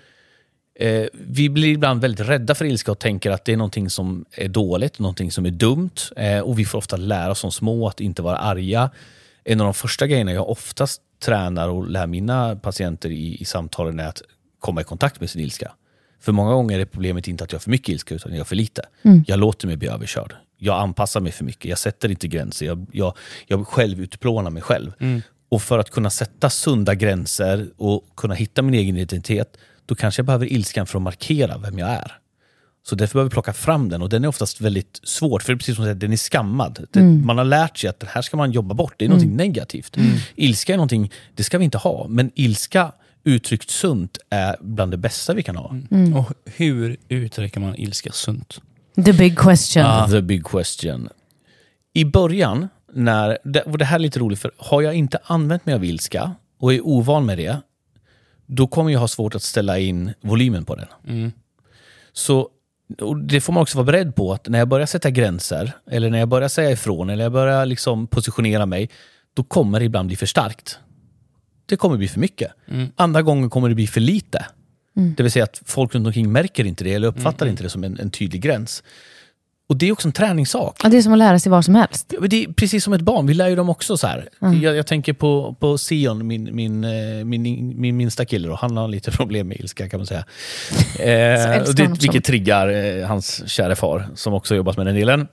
[0.79, 4.25] Eh, vi blir ibland väldigt rädda för ilska och tänker att det är någonting som
[4.31, 5.95] är dåligt, någonting som är dumt.
[6.15, 8.89] Eh, och vi får ofta lära oss som små att inte vara arga.
[9.43, 13.99] En av de första grejerna jag oftast tränar och lär mina patienter i, i samtalen
[13.99, 14.21] är att
[14.59, 15.71] komma i kontakt med sin ilska.
[16.19, 18.45] För många gånger är problemet inte att jag har för mycket ilska, utan jag har
[18.45, 18.81] för lite.
[19.27, 20.35] Jag låter mig bli överkörd.
[20.57, 21.65] Jag anpassar mig för mycket.
[21.65, 22.65] Jag sätter inte gränser.
[22.65, 24.91] Jag, jag, jag själv utplånar mig själv.
[25.49, 30.19] Och för att kunna sätta sunda gränser och kunna hitta min egen identitet, då kanske
[30.19, 32.17] jag behöver ilskan för att markera vem jag är.
[32.89, 35.55] Så därför behöver vi plocka fram den och den är oftast väldigt svårt, för det
[35.55, 36.87] är precis som att den är skammad.
[36.91, 39.35] Det, Man har lärt sig att det här ska man jobba bort, det är någonting
[39.35, 39.97] negativt.
[40.35, 42.91] Ilska är någonting, det ska vi inte ha, men ilska
[43.23, 45.75] uttryckt sunt är bland det bästa vi kan ha.
[46.15, 48.61] Och hur uttrycker man ilska sunt?
[49.05, 50.09] The big question.
[50.09, 51.09] The big question.
[51.93, 55.75] I början, när, och det här är lite roligt, för har jag inte använt mig
[55.75, 57.57] av ilska och är ovan med det,
[58.45, 61.31] då kommer jag ha svårt att ställa in volymen på den.
[62.13, 62.49] Så
[63.01, 66.09] och det får man också vara beredd på, att när jag börjar sätta gränser, eller
[66.09, 68.89] när jag börjar säga ifrån, eller jag börjar liksom positionera mig,
[69.33, 70.79] då kommer det ibland bli för starkt.
[71.65, 72.51] Det kommer bli för mycket.
[72.95, 74.45] Andra gånger kommer det bli för lite.
[75.15, 77.83] Det vill säga att folk runt omkring märker inte det, eller uppfattar inte det som
[77.83, 78.83] en, en tydlig gräns.
[79.69, 80.79] Och det är också en träningssak.
[80.83, 82.13] Ja, det är som att lära sig vad som helst.
[82.21, 84.29] Ja, Det är precis som ett barn, vi lär ju dem också så här.
[84.39, 88.55] Jag, jag tänker på, på Sion, min, min, eh, min, min minsta kille, då.
[88.55, 90.25] han har lite problem med ilska kan man säga.
[90.99, 95.27] Eh, det, vilket triggar eh, hans kära far, som också jobbat med den delen.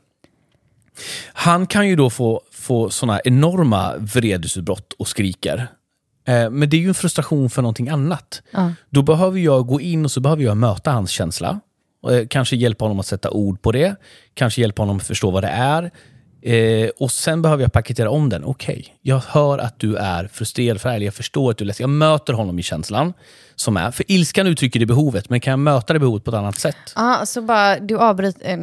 [1.32, 5.68] Han kan ju då få, få såna enorma vredesutbrott och skriker.
[6.28, 8.42] Eh, men det är ju en frustration för någonting annat.
[8.50, 8.72] Ja.
[8.90, 11.60] Då behöver jag gå in och så behöver jag möta hans känsla.
[12.04, 13.96] Och, eh, kanske hjälpa honom att sätta ord på det.
[14.34, 15.90] Kanske hjälpa honom att förstå vad det är.
[16.42, 18.44] Eh, och sen behöver jag paketera om den.
[18.44, 21.84] Okej, jag hör att du är frustrerad, för jag förstår att du är ledsen.
[21.84, 23.12] Jag möter honom i känslan.
[23.56, 23.90] som är.
[23.90, 26.76] För ilskan uttrycker det behovet, men kan jag möta det behovet på ett annat sätt?
[26.96, 28.58] Ja, så bara, du avbryter, eh,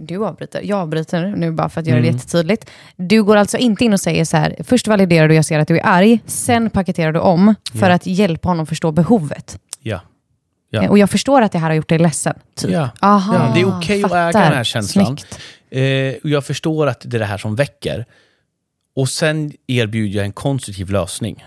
[0.00, 2.70] du avbryter, jag avbryter nu bara för att göra det jättetydligt.
[2.96, 5.68] Du går alltså inte in och säger så här, först validerar du jag ser att
[5.68, 7.94] du är arg, sen paketerar du om för Ja.
[7.94, 9.58] att hjälpa honom förstå behovet.
[9.82, 10.00] Ja.
[10.76, 10.82] Ja.
[10.82, 12.34] Eh, Och jag förstår att det här har gjort dig ledsen.
[12.54, 12.70] Typ.
[12.70, 12.88] Ja.
[13.00, 15.16] Aha, Ja, det är okej att äga den här känslan.
[15.70, 18.06] Eh, och jag förstår att det är det här som väcker.
[18.96, 21.44] Och sen erbjuder jag en konstruktiv lösning.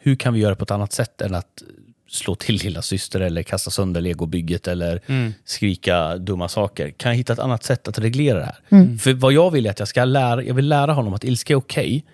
[0.00, 1.62] Hur kan vi göra på ett annat sätt än att
[2.10, 5.00] slå till lilla syster eller kasta sönder legobygget eller
[5.44, 6.90] skrika dumma saker?
[6.90, 8.58] Kan jag hitta ett annat sätt att reglera det här?
[8.68, 8.98] Mm.
[8.98, 11.52] För vad jag vill är att jag ska lära, jag vill lära honom att ilska
[11.54, 12.04] är okej,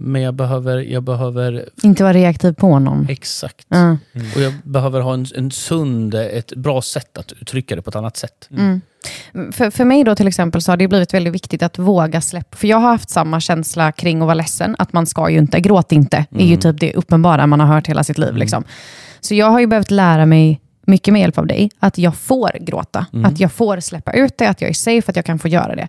[0.00, 3.06] men jag behöver, jag behöver Inte vara reaktiv på någon.
[3.08, 3.66] Exakt.
[3.68, 3.96] Ja.
[4.36, 7.96] Och jag behöver ha en, en sund, ett bra sätt att uttrycka det på ett
[7.96, 8.48] annat sätt.
[9.52, 12.56] För, för mig då till exempel så har det blivit väldigt viktigt att våga släppa.
[12.56, 14.76] För jag har haft samma känsla kring att vara ledsen.
[14.78, 16.26] Att man ska ju inte, gråt inte.
[16.30, 18.36] är ju typ det uppenbara man har hört hela sitt liv.
[18.36, 18.64] Liksom.
[19.20, 22.50] Så jag har ju behövt lära mig mycket med hjälp av dig, att jag får
[22.60, 23.06] gråta.
[23.24, 25.76] Att jag får släppa ut det, att jag är safe, att jag kan få göra
[25.76, 25.88] det.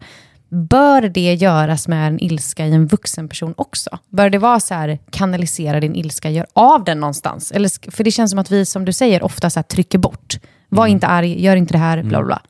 [0.50, 3.97] Bör det göras med en ilska i en vuxen person också?
[4.10, 7.52] Bör det vara så här, kanalisera din ilska, gör av den någonstans?
[7.52, 10.39] Eller, för det känns som att vi, som du säger, ofta så trycker bort.
[10.70, 12.41] Var inte arg, gör inte det här, bla bla bla.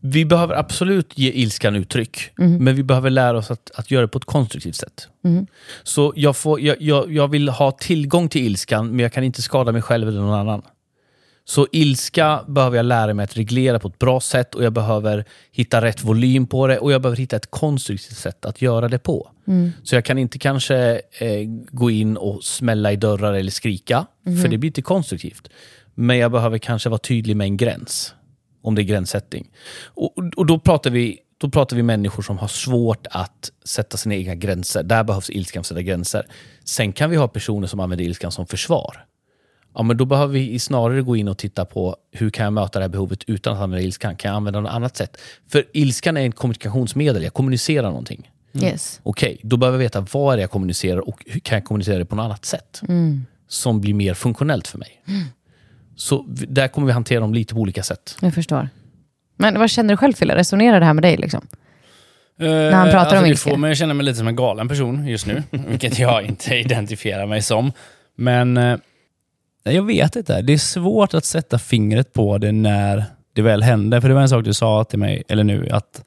[0.00, 4.08] Vi behöver absolut ge ilskan uttryck, men vi behöver lära oss att, att göra det
[4.08, 5.08] på ett konstruktivt sätt.
[5.82, 9.42] Så jag, får, jag, jag, jag vill ha tillgång till ilskan, men jag kan inte
[9.42, 10.62] skada mig själv eller någon annan.
[11.50, 15.24] Så ilska behöver jag lära mig att reglera på ett bra sätt och jag behöver
[15.52, 18.98] hitta rätt volym på det och jag behöver hitta ett konstruktivt sätt att göra det
[18.98, 19.30] på.
[19.82, 24.06] Så jag kan inte kanske eh, gå in och smälla i dörrar eller skrika,
[24.42, 25.48] för det blir inte konstruktivt.
[25.94, 28.14] Men jag behöver kanske vara tydlig med en gräns,
[28.62, 29.50] om det är gränssättning.
[29.84, 34.14] Och, och då, pratar vi, då pratar vi människor som har svårt att sätta sina
[34.14, 34.82] egna gränser.
[34.82, 36.26] Där behövs ilskan för att sätta gränser.
[36.64, 39.04] Sen kan vi ha personer som använder ilskan som försvar.
[39.74, 42.78] Ja, men då behöver vi snarare gå in och titta på hur kan jag möta
[42.78, 44.16] det här behovet utan att använda ilskan?
[44.16, 45.16] Kan jag använda något annat sätt?
[45.48, 48.30] För ilskan är ett kommunikationsmedel, jag kommunicerar någonting.
[48.62, 49.00] Yes.
[49.02, 52.04] Okej, då behöver jag veta vad det jag kommunicerar och hur kan jag kommunicera det
[52.04, 52.80] på något annat sätt
[53.48, 55.02] som blir mer funktionellt för mig.
[55.96, 58.16] Så v- där kommer vi hantera dem lite på olika sätt.
[58.20, 58.68] Jag förstår.
[59.36, 60.36] Men vad känner du själv Fille?
[60.36, 61.16] Resonerar det här med dig?
[61.16, 61.46] Liksom?
[62.38, 63.50] När han pratar om det ilska.
[63.50, 66.54] får mig att känna mig lite som en galen person just nu, vilket jag inte
[66.56, 67.72] identifierar mig som.
[68.16, 68.76] Men eh,
[69.62, 70.42] jag vet inte.
[70.42, 74.00] Det är svårt att sätta fingret på det när det väl händer.
[74.00, 76.04] För det var en sak du sa till mig, eller nu, att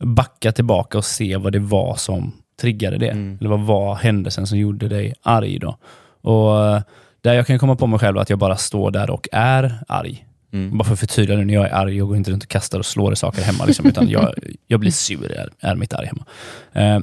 [0.00, 3.08] backa tillbaka och se vad det var som triggade det.
[3.40, 5.78] Eller vad var händelsen som gjorde dig arg då?
[6.22, 6.82] Och eh,
[7.20, 10.24] där jag kan komma på mig själv att jag bara står där och är arg.
[10.72, 12.78] Bara för att förtydliga nu, när jag är arg, jag går inte runt och kastar
[12.78, 13.64] och slår i saker hemma.
[13.64, 14.34] Liksom, utan jag,
[14.66, 16.24] jag blir sur, är, är mitt arg hemma.
[16.72, 17.00] Eh,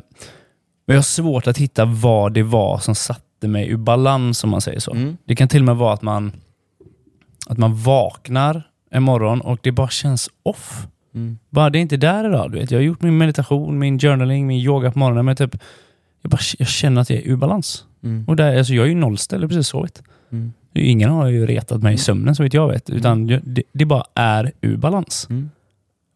[0.87, 2.95] men jag har svårt att hitta vad det var som
[3.35, 4.93] satte mig ur balans, om man säger så.
[5.25, 6.31] Det kan till och med vara att man,
[7.47, 10.87] att man vaknar en morgon och det bara känns off.
[11.49, 12.51] Bara det är inte där idag.
[12.51, 12.71] Du vet.
[12.71, 15.55] Jag har gjort min meditation, min journaling, min yoga på morgonen, men typ,
[16.21, 17.85] jag, bara, jag känner att jag är ur balans.
[18.27, 20.03] Och där, alltså, jag är ju nollställd, jag har precis sovit.
[20.73, 23.63] Ju Ingen har ju retat mig i sömnen så vitt jag vet, utan jag- det,
[23.73, 25.27] det bara är ur balans.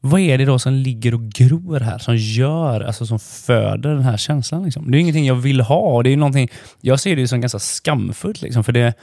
[0.01, 4.03] Vad är det då som ligger och gror här, som gör, alltså som föder den
[4.03, 4.63] här känslan?
[4.63, 4.91] Liksom?
[4.91, 6.03] Det är ingenting jag vill ha.
[6.03, 6.49] Det är någonting,
[6.81, 8.93] jag ser det som ganska skamfullt, liksom, för det,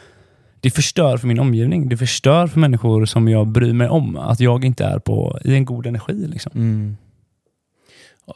[0.60, 1.88] det förstör för min omgivning.
[1.88, 5.54] Det förstör för människor som jag bryr mig om, att jag inte är på, i
[5.54, 6.26] en god energi.
[6.28, 6.52] Liksom.
[6.54, 6.96] Mm.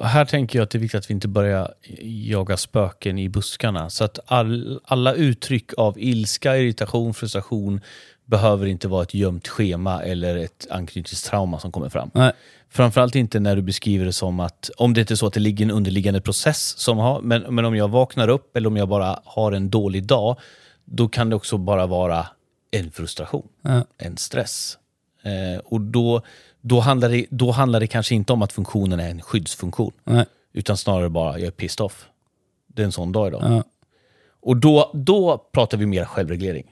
[0.01, 3.91] Här tänker jag att det är viktigt att vi inte börjar jaga spöken i buskarna.
[3.91, 7.81] Så att all, alla uttryck av ilska, irritation, frustration
[8.31, 12.11] behöver inte vara ett gömt schema eller ett anknytningstrauma som kommer fram.
[12.15, 12.33] Nej.
[12.69, 15.41] Framförallt inte när du beskriver det som att, om det inte är så att det
[15.41, 18.89] ligger en underliggande process, som har, men, men om jag vaknar upp eller om jag
[18.89, 20.37] bara har en dålig dag,
[20.85, 22.27] då kan det också bara vara
[22.71, 23.85] en frustration, Ja.
[23.99, 24.79] en stress.
[25.23, 26.23] Eh, och då,
[26.61, 30.25] då, handlar det, då handlar det kanske inte om att funktionen är en skyddsfunktion, Nej.
[30.53, 32.07] utan snarare bara jag är pissed off.
[32.67, 33.43] Det är en sån dag idag.
[33.45, 33.65] Ja.
[34.43, 36.67] Och då, då pratar vi mer självreglering.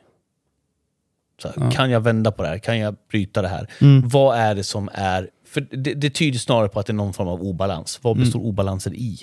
[1.43, 2.59] Så här, Kan jag vända på det här?
[2.59, 3.67] Kan jag bryta det här?
[4.09, 5.31] Vad är det som är...
[5.47, 7.99] För det, det tyder snarare på att det är någon form av obalans.
[8.03, 9.19] Vad består obalansen i?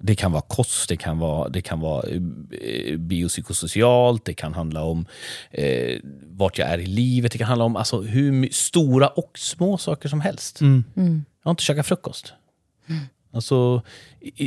[0.00, 4.82] Det kan vara kost, det kan vara, det kan vara eh, biopsykosocialt, det kan handla
[4.82, 5.06] om
[5.50, 9.78] eh, vart jag är i livet, det kan handla om alltså, hur stora och små
[9.78, 10.60] saker som helst.
[11.42, 12.32] Jag har inte käkat frukost.
[13.36, 13.82] Alltså,
[14.20, 14.44] i,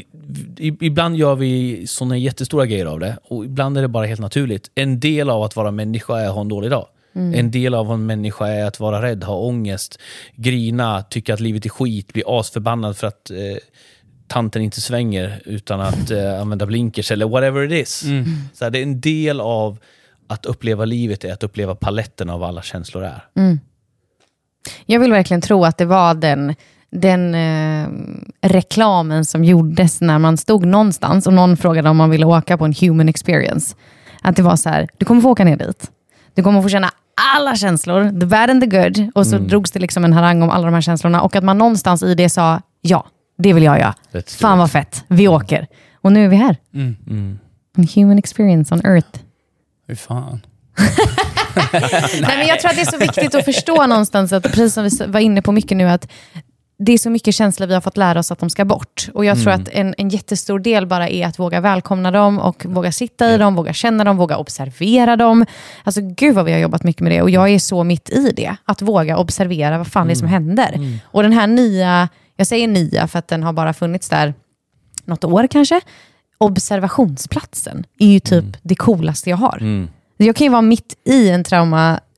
[0.57, 4.21] i, ibland gör vi såna jättestora grejer av det och ibland är det bara helt
[4.21, 4.71] naturligt.
[4.75, 6.87] En del av att vara människa är att ha en dålig dag.
[7.13, 9.99] En del av en människa är att vara rädd, ha ångest,
[10.35, 13.57] grina, tycka att livet är skit, bli asförbannad för att eh,
[14.27, 18.05] tanten inte svänger utan att eh, använda blinkers eller whatever it is.
[18.53, 19.77] Så här, det är en del av
[20.27, 23.25] att uppleva livet är att uppleva paletten av vad alla känslor är.
[24.85, 26.55] Jag vill verkligen tro att det var den,
[26.91, 27.87] den eh,
[28.41, 32.65] reklamen som gjordes när man stod någonstans och någon frågade om man ville åka på
[32.65, 33.75] en human experience.
[34.21, 35.91] Att det var så här, du kommer få åka ner dit.
[36.33, 36.91] Du kommer få känna
[37.35, 39.11] alla känslor, the bad and the good.
[39.15, 41.21] Och så drogs det liksom en harang om alla de här känslorna.
[41.21, 43.05] Och att man någonstans i det sa, ja,
[43.37, 43.95] det vill jag göra.
[44.39, 45.67] Fan vad fett, vi åker.
[46.01, 46.57] Och nu är vi här.
[47.77, 49.19] En human experience on earth.
[49.87, 50.41] Fy fan.
[52.21, 54.83] Nej, men jag tror att det är så viktigt att förstå någonstans, att, precis som
[54.83, 56.07] vi var inne på mycket nu, att
[56.81, 59.09] det är så mycket känslor vi har fått lära oss att de ska bort.
[59.13, 62.65] Och jag tror att en, en jättestor del bara är att våga välkomna dem och
[62.65, 65.45] våga sitta i dem, våga känna dem, våga observera dem.
[65.83, 68.31] Alltså gud vad vi har jobbat mycket med det och jag är så mitt i
[68.31, 68.55] det.
[68.65, 70.99] Att våga observera vad fan det är som händer.
[71.03, 74.33] Och den här nya, jag säger nya för att den har bara funnits där
[75.05, 75.81] något år kanske.
[76.37, 79.57] Observationsplatsen är ju typ det coolaste jag har.
[80.17, 81.43] Jag kan ju vara mitt i en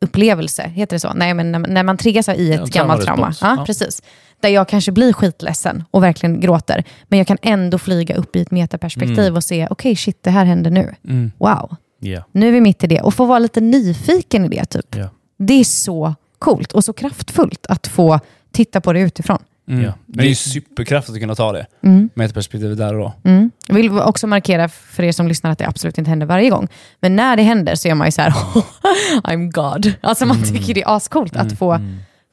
[0.01, 1.13] traumaupplevelse, heter det så?
[1.13, 3.33] Nej, men när, när man triggas i ett Ja, gammalt trauma.
[3.41, 3.65] Ja, Ja.
[3.65, 4.01] precis.
[4.39, 6.83] Där jag kanske blir skitledsen och verkligen gråter.
[7.07, 10.45] Men jag kan ändå flyga upp i ett metaperspektiv och se, okej shit, det här
[10.45, 10.95] händer nu.
[11.37, 12.23] Wow, Ja.
[12.31, 13.01] nu är vi mitt i det.
[13.01, 14.95] Och få vara lite nyfiken i det typ.
[14.95, 15.09] Ja.
[15.37, 18.19] Det är så coolt och så kraftfullt att få
[18.51, 19.37] titta på det utifrån.
[19.67, 19.83] Mm.
[19.83, 19.93] Ja.
[20.05, 21.65] Det är ju superkraft att kunna ta det
[22.13, 23.29] med ett perspektiv där och då.
[23.29, 23.51] Mm.
[23.67, 26.67] Jag vill också markera för er som lyssnar att det absolut inte händer varje gång.
[26.99, 28.31] Men när det händer så är man ju så här,
[29.23, 29.93] I'm God.
[30.01, 31.79] Alltså man tycker det är ascoolt att få,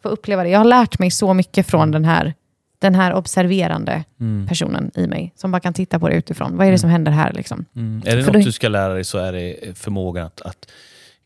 [0.02, 0.48] få uppleva det.
[0.48, 2.34] Jag har lärt mig så mycket från den här,
[2.78, 4.04] den här observerande
[4.48, 6.56] personen i mig, som bara kan titta på det utifrån.
[6.56, 7.32] Vad är det som händer här?
[7.32, 7.64] Liksom?
[8.04, 10.70] Är det För något du ska lära dig så är det förmågan att, att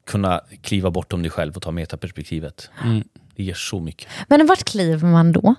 [0.07, 2.71] kunna kliva bortom dig själv och ta metaperspektivet.
[3.37, 4.09] Det ger så mycket.
[4.29, 5.55] Men vart kliver man då?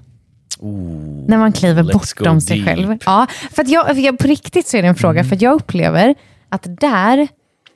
[0.59, 2.67] Ooh, När man kliver bortom sig deep.
[2.67, 2.97] själv.
[3.05, 5.41] Ja, för att jag, för jag, på riktigt så är det en fråga, för att
[5.41, 6.15] jag upplever
[6.49, 7.27] att där,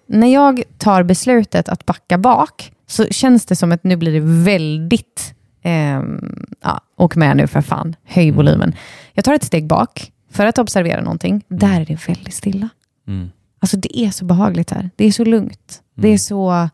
[0.08, 4.44] när jag tar beslutet att backa bak, så känns det som att nu blir det
[4.44, 8.76] väldigt, ehm, ja, åk med nu för fan, höj volymen.
[9.14, 12.70] Jag tar ett steg bak, för att observera någonting, där är det väldigt stilla.
[13.08, 13.30] Mm.
[13.60, 14.90] Alltså det är så behagligt här.
[14.96, 15.82] Det är så lugnt.
[15.96, 16.70] Det är så...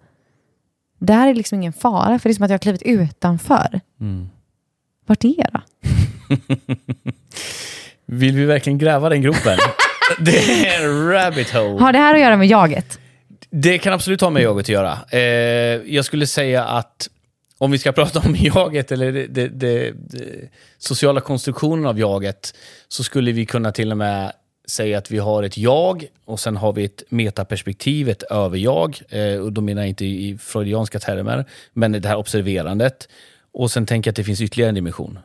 [0.99, 3.79] Där är liksom ingen fara, för det är som att jag har klivit utanför.
[4.01, 4.29] Mm.
[5.05, 5.59] Vart är jag då?
[8.05, 9.57] Vill vi verkligen gräva den gropen?
[10.19, 11.81] det är en rabbit hole.
[11.81, 12.99] Har det här att göra med jaget?
[13.49, 14.99] Det kan absolut ha med jaget att göra.
[15.11, 15.19] Eh,
[15.93, 17.09] jag skulle säga att
[17.57, 22.55] om vi ska prata om jaget eller det, det, det, det sociala konstruktionen av jaget
[22.87, 24.33] så skulle vi kunna till och med
[24.67, 29.01] säga att vi har ett jag och sen har vi ett metaperspektiv, ett överjag.
[29.09, 33.07] Eh, och då menar jag inte i freudianska termer, men det här observerandet.
[33.53, 35.19] Och sen tänker jag att det finns ytterligare en dimension.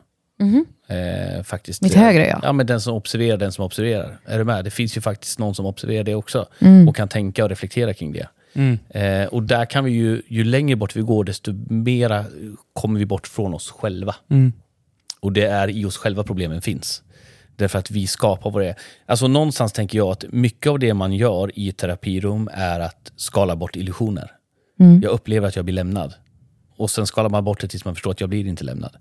[0.87, 1.81] Eh, faktiskt.
[1.81, 2.39] Mitt högre jag.
[2.43, 4.19] Ja, men den som observerar den som observerar.
[4.25, 4.65] Är du med?
[4.65, 6.87] Det finns ju faktiskt någon som observerar det också Mm.
[6.87, 8.27] och kan tänka och reflektera kring det.
[8.89, 12.25] Eh, och där kan vi ju, ju längre bort vi går, desto mera
[12.73, 14.15] kommer vi bort från oss själva.
[15.19, 17.03] Och det är i oss själva problemen finns.
[17.55, 18.75] Därför att vi skapar vad det är.
[19.05, 23.11] Alltså någonstans tänker jag att mycket av det man gör i ett terapirum är att
[23.15, 24.31] skala bort illusioner.
[25.03, 26.13] Jag upplever att jag blir lämnad.
[26.79, 28.97] Och sen skalar man bort det tills man förstår att jag blir inte lämnad.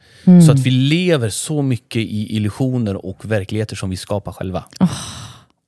[0.47, 4.65] Så att vi lever så mycket i illusioner och verkligheter som vi skapar själva.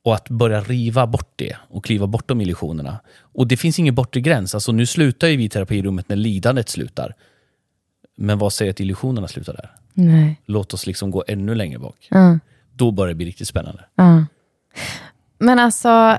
[0.03, 2.99] Och att börja riva bort det och kliva bortom illusionerna.
[3.21, 4.55] Och det finns ingen bortre gräns.
[4.55, 7.15] Alltså nu slutar ju vi i terapirummet när lidandet slutar.
[8.17, 9.71] Men vad säger att illusionerna slutar där?
[9.93, 10.41] Nej.
[10.45, 12.07] Låt oss liksom gå ännu längre bak.
[12.09, 12.39] Ja.
[12.73, 13.85] Då börjar det bli riktigt spännande.
[13.95, 14.25] Ja.
[15.37, 16.17] Men alltså,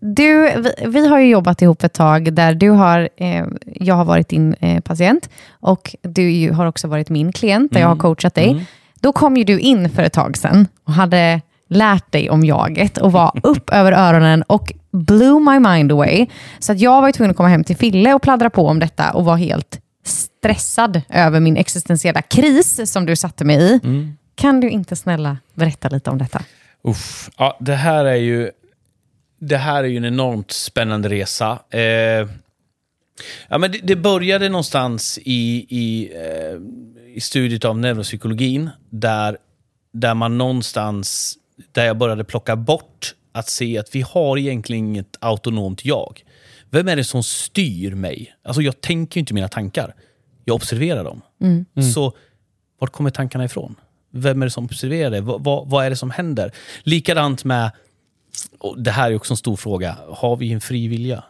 [0.00, 4.04] du, vi, vi har ju jobbat ihop ett tag där du har, eh, jag har
[4.04, 7.96] varit din eh, patient och du ju har också varit min klient där jag har
[7.96, 8.66] coachat dig.
[9.00, 12.98] Då kom ju du in för ett tag sedan och hade lärt dig om jaget
[12.98, 16.26] och var upp över öronen och blew my mind away.
[16.58, 18.78] Så att jag var ju tvungen att komma hem till Fille och pladdra på om
[18.78, 23.80] detta och var helt stressad över min existentiella kris som du satte mig i.
[24.34, 26.42] Kan du inte snälla berätta lite om detta?
[26.84, 27.30] Uff.
[27.36, 28.50] Ja, det här är ju
[29.40, 31.58] det här är ju en enormt spännande resa.
[31.70, 31.80] Eh,
[33.48, 36.60] ja, men det, det började någonstans i, i, eh,
[37.14, 39.38] i studiet av neuropsykologin där,
[39.92, 41.38] där man någonstans,
[41.72, 46.22] där jag började plocka bort att se att vi har egentligen inget autonomt jag.
[46.70, 48.34] Vem är det som styr mig?
[48.44, 49.94] Alltså jag tänker ju inte mina tankar.
[50.44, 51.20] Jag observerar dem.
[51.94, 52.12] Så
[52.78, 53.76] vart kommer tankarna ifrån?
[54.10, 55.20] Vem är det som observerar det?
[55.20, 56.52] Vad, vad är det som händer?
[56.82, 57.70] Likadant med,
[58.58, 61.24] och det här är också en stor fråga, har vi en fri vilja?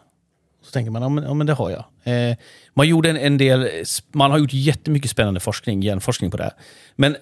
[0.63, 1.85] Så tänker man, ja men, ja, men det har jag.
[2.03, 2.37] Eh,
[2.73, 3.69] man, gjorde en, en del,
[4.11, 6.43] man har gjort jättemycket spännande forskning, hjärnforskning på det.
[6.43, 6.53] här.
[6.95, 7.15] Men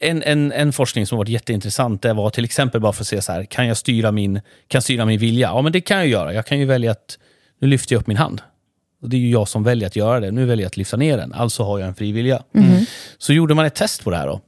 [0.00, 3.22] en, en, en forskning som varit jätteintressant det var till exempel bara för att se
[3.22, 5.48] så här, kan jag styra min, kan styra min vilja?
[5.48, 6.34] Ja men det kan jag göra.
[6.34, 7.18] Jag kan ju välja att,
[7.60, 8.42] nu lyfter jag upp min hand.
[9.02, 10.30] Och det är ju jag som väljer att göra det.
[10.30, 11.32] Nu väljer jag att lyfta ner den.
[11.32, 12.42] Alltså har jag en fri vilja.
[13.18, 14.40] Så gjorde man ett test på det här då.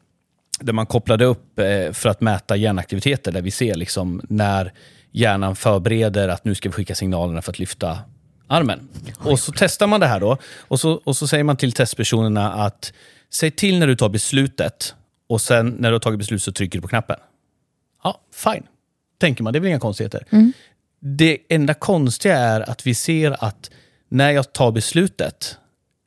[0.60, 3.32] Där man kopplade upp eh, för att mäta hjärnaktiviteter.
[3.32, 4.72] Där vi ser liksom när
[5.12, 7.98] hjärnan förbereder att nu ska vi skicka signalerna för att lyfta
[8.46, 8.88] armen.
[9.18, 10.36] Och så testar man det här då.
[10.58, 12.92] Och så, och så säger man till testpersonerna att
[13.30, 14.94] säg till när du tar beslutet.
[15.28, 17.16] Och sen när du har tagit beslut så trycker du på knappen.
[18.04, 18.66] Ja, fine.
[19.18, 20.24] Tänker man, det är väl inga konstigheter.
[21.00, 23.70] Det enda konstiga är att vi ser att
[24.08, 25.56] när jag tar beslutet,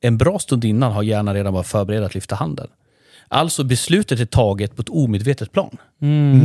[0.01, 2.67] en bra stund innan har hjärnan redan varit förberedd att lyfta handen.
[3.33, 5.77] Alltså beslutet är taget på ett omedvetet plan.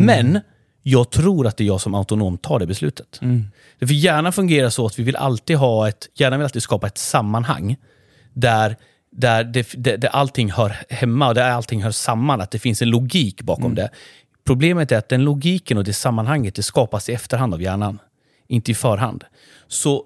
[0.05, 0.41] Men
[0.82, 3.20] jag tror att det är jag som autonomt tar det beslutet.
[3.78, 6.99] För hjärnan fungerar så att vi vill alltid ha ett, hjärnan vill alltid skapa ett
[6.99, 7.76] sammanhang
[8.32, 8.76] där,
[9.12, 12.41] där, det, där, där allting hör hemma och där allting hör samman.
[12.41, 13.91] Att det finns en logik bakom det.
[14.45, 17.99] Problemet är att den logiken och det sammanhanget det skapas i efterhand av hjärnan.
[18.47, 19.24] Inte i förhand.
[19.68, 20.05] Så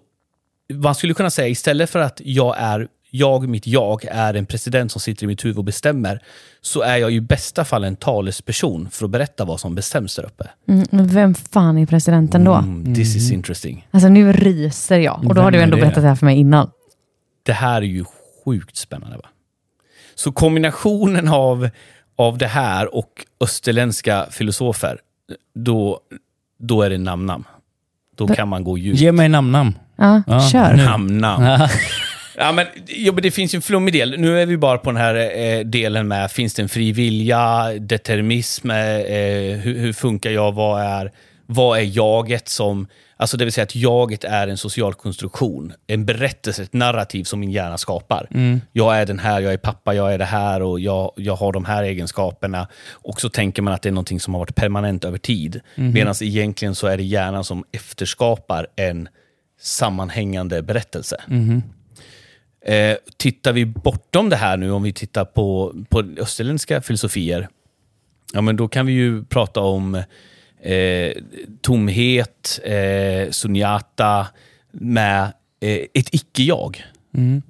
[0.72, 4.92] man skulle kunna säga istället för att jag är jag, mitt jag, är en president
[4.92, 6.22] som sitter i mitt huvud och bestämmer,
[6.60, 10.24] så är jag i bästa fall en talesperson för att berätta vad som bestäms där
[10.24, 10.50] uppe.
[10.68, 12.54] Mm, men vem fan är presidenten då?
[12.54, 13.88] Mm, this is interesting.
[13.90, 15.82] Alltså nu ryser jag och då har du ändå det?
[15.82, 16.70] berättat det här för mig innan.
[17.42, 18.04] Det här är ju
[18.44, 19.16] sjukt spännande.
[19.16, 19.28] Va?
[20.14, 21.68] Så kombinationen av,
[22.16, 24.98] av det här och österländska filosofer,
[25.54, 26.00] då,
[26.58, 27.44] då är det namnnamn.
[28.16, 29.00] Då kan man gå djupt.
[29.00, 29.78] Ge mig namnnamn.
[29.96, 30.74] Ja, Ja, kör.
[30.76, 31.68] Namnnamn.
[32.36, 34.14] Ja, men, jo, men det finns ju en flummig del.
[34.18, 37.72] Nu är vi bara på den här eh, delen med, finns det en fri vilja,
[37.78, 41.12] determinism, eh, hur, hur funkar jag, vad är,
[41.46, 42.86] vad är jaget som...
[43.16, 47.40] Alltså det vill säga att jaget är en social konstruktion, en berättelse, ett narrativ som
[47.40, 48.26] min hjärna skapar.
[48.72, 51.52] Jag är den här, jag är pappa, jag är det här och jag, jag har
[51.52, 52.68] de här egenskaperna.
[52.90, 55.60] Och så tänker man att det är någonting som har varit permanent över tid.
[55.94, 59.08] Medan egentligen så är det hjärnan som efterskapar en
[59.60, 61.16] sammanhängande berättelse.
[62.64, 67.48] Eh, tittar vi bortom det här nu, om vi tittar på, på österländska filosofier,
[68.32, 69.94] ja, men då kan vi ju prata om
[70.60, 71.12] eh,
[71.60, 74.26] tomhet, eh, sunyata
[74.72, 75.22] med
[75.60, 76.84] eh, ett icke-jag.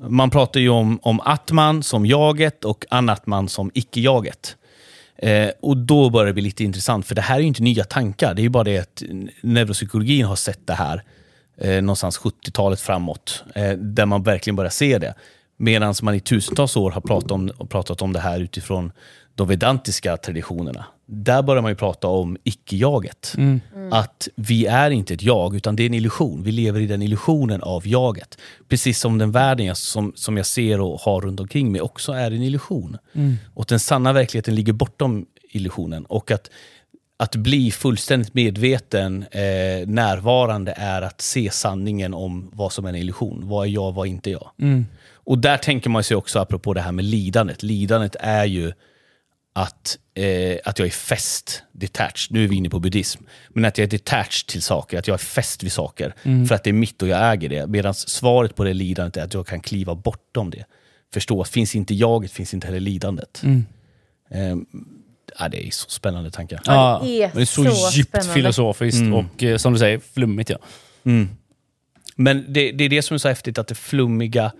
[0.09, 4.57] Man pratar ju om, om atman som jaget och anatman som icke-jaget.
[5.19, 7.85] Eh, och då börjar det bli lite intressant, för det här är ju inte nya
[7.85, 8.35] tankar.
[8.35, 9.03] Det är ju bara det att
[9.41, 11.03] neuropsykologin har sett det här
[11.63, 15.15] eh, någonstans 70-talet framåt, eh, där man verkligen börjar se det.
[15.57, 18.93] Medan man i tusentals år har pratat om, pratat om det här utifrån
[19.35, 20.85] de vedantiska traditionerna.
[21.07, 23.35] Där börjar man ju prata om icke-jaget.
[23.91, 26.43] Att vi är inte ett jag, utan det är en illusion.
[26.43, 28.39] Vi lever i den illusionen av jaget.
[28.69, 32.13] Precis som den världen jag, som, som jag ser och har runt omkring mig också
[32.13, 32.97] är en illusion.
[33.55, 36.05] Och den sanna verkligheten ligger bortom illusionen.
[36.05, 36.51] Och att,
[37.23, 42.97] att bli fullständigt medveten, eh, närvarande, är att se sanningen om vad som är en
[42.97, 43.49] illusion.
[43.49, 44.51] Vad är jag, vad är inte jag?
[45.14, 47.62] Och där tänker man sig också, apropå det här med lidandet.
[47.62, 48.73] Lidandet är ju
[49.53, 52.31] att, eh, att jag är fäst, detached.
[52.31, 53.23] Nu är vi inne på buddhism.
[53.49, 56.14] Men att jag är detached till saker, att jag är fäst vid saker.
[56.47, 57.66] För att det är mitt och jag äger det.
[57.66, 60.64] Medan svaret på det lidandet är att jag kan kliva bortom det.
[61.12, 63.43] Förstå att finns inte jaget, finns inte heller lidandet.
[64.31, 64.57] Eh,
[65.39, 66.61] ja, det är så spännande tankar.
[66.64, 68.35] Ja, det är det är så, så djupt spännande.
[68.35, 70.51] filosofiskt och eh, som du säger, flummigt.
[70.51, 70.57] Ja.
[72.16, 74.53] Men det, det är det som är så häftigt, att det flummiga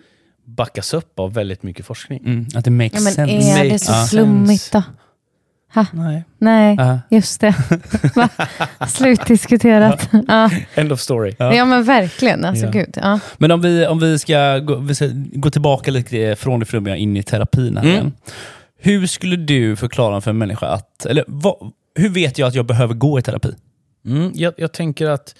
[0.45, 2.20] backas upp av väldigt mycket forskning.
[2.25, 3.33] Mm, att det makes Ja, men sense.
[3.51, 4.11] är det Makes så sense.
[4.11, 4.83] flummigt då?
[5.75, 6.25] Ha, Nej.
[6.39, 7.01] nej, Ja.
[7.11, 7.55] just det.
[8.89, 10.09] Slutdiskuterat.
[10.29, 10.51] Ja.
[10.75, 11.35] End of story.
[11.39, 11.64] Ja.
[11.64, 12.45] men verkligen.
[12.45, 12.70] Alltså, Ja.
[12.70, 12.99] gud.
[13.03, 13.20] Ja.
[13.39, 16.97] Men om vi, om vi, ska gå, vi ska gå tillbaka lite från det flummiga
[16.97, 17.95] in i terapin här Mm.
[17.97, 18.12] igen.
[18.85, 22.66] Hur skulle du förklara för en människa att, eller vad, hur vet jag att jag
[22.66, 23.55] behöver gå i terapi?
[24.07, 25.35] Mm, jag, jag tänker att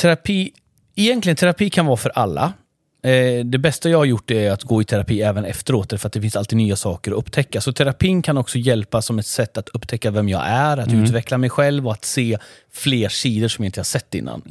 [0.00, 0.52] terapi,
[0.94, 2.52] egentligen terapi kan vara för alla.
[3.02, 6.12] Eh, det bästa jag har gjort är att gå i terapi även efteråt, för att
[6.12, 7.60] det finns alltid nya saker att upptäcka.
[7.60, 11.38] Så terapin kan också hjälpa som ett sätt att upptäcka vem jag är, att utveckla
[11.38, 12.38] mig själv och att se
[12.72, 14.42] fler sidor som jag inte har sett innan.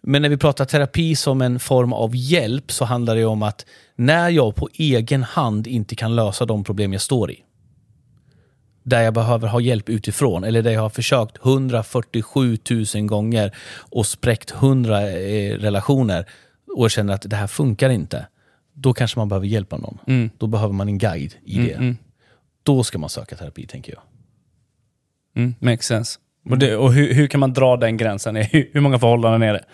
[0.00, 3.66] Men när vi pratar terapi som en form av hjälp så handlar det om att
[4.06, 7.44] när jag på egen hand inte kan lösa de problem jag står i,
[8.82, 12.58] där jag behöver ha hjälp utifrån eller där jag har försökt 147
[12.94, 13.56] 000 gånger
[13.90, 16.26] och spräckt 100 eh, relationer
[16.76, 18.26] och känner att det här funkar inte.
[18.72, 19.98] Då kanske man behöver hjälp av någon.
[20.38, 21.94] Då behöver man en guide i det.
[22.62, 24.02] Då ska man söka terapi, tänker jag.
[25.36, 26.18] Mm, makes sense.
[26.50, 28.36] Och, det, och hur, hur kan man dra den gränsen?
[28.36, 29.64] Hur, hur många förhållanden är det?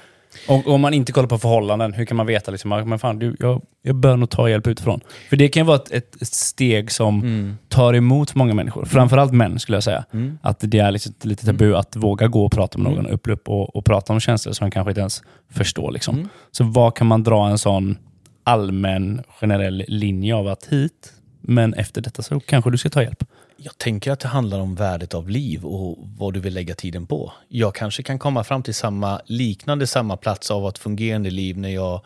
[0.49, 3.18] Och om man inte kollar på förhållanden, hur kan man veta liksom, att, men fan,
[3.18, 5.01] du, jag, jag bör nog ta hjälp utifrån?
[5.29, 8.85] För det kan ju vara ett, ett, steg som tar emot många människor.
[8.85, 10.05] Framförallt män skulle jag säga.
[10.43, 13.49] Att det är liksom lite tabu att våga gå och prata med någon, upp, upp
[13.49, 15.93] och, och prata om känslor som man kanske inte ens förstår.
[15.93, 16.29] Liksom.
[16.51, 17.99] Så vad kan man dra en sån
[18.45, 23.24] allmän, generell linje av att hit, men efter detta så kanske du ska ta hjälp?
[23.61, 27.07] Jag tänker att det handlar om värdet av liv och vad du vill lägga tiden
[27.07, 27.33] på.
[27.49, 31.69] Jag kanske kan komma fram till samma, liknande samma plats av ett fungerande liv när
[31.69, 32.01] jag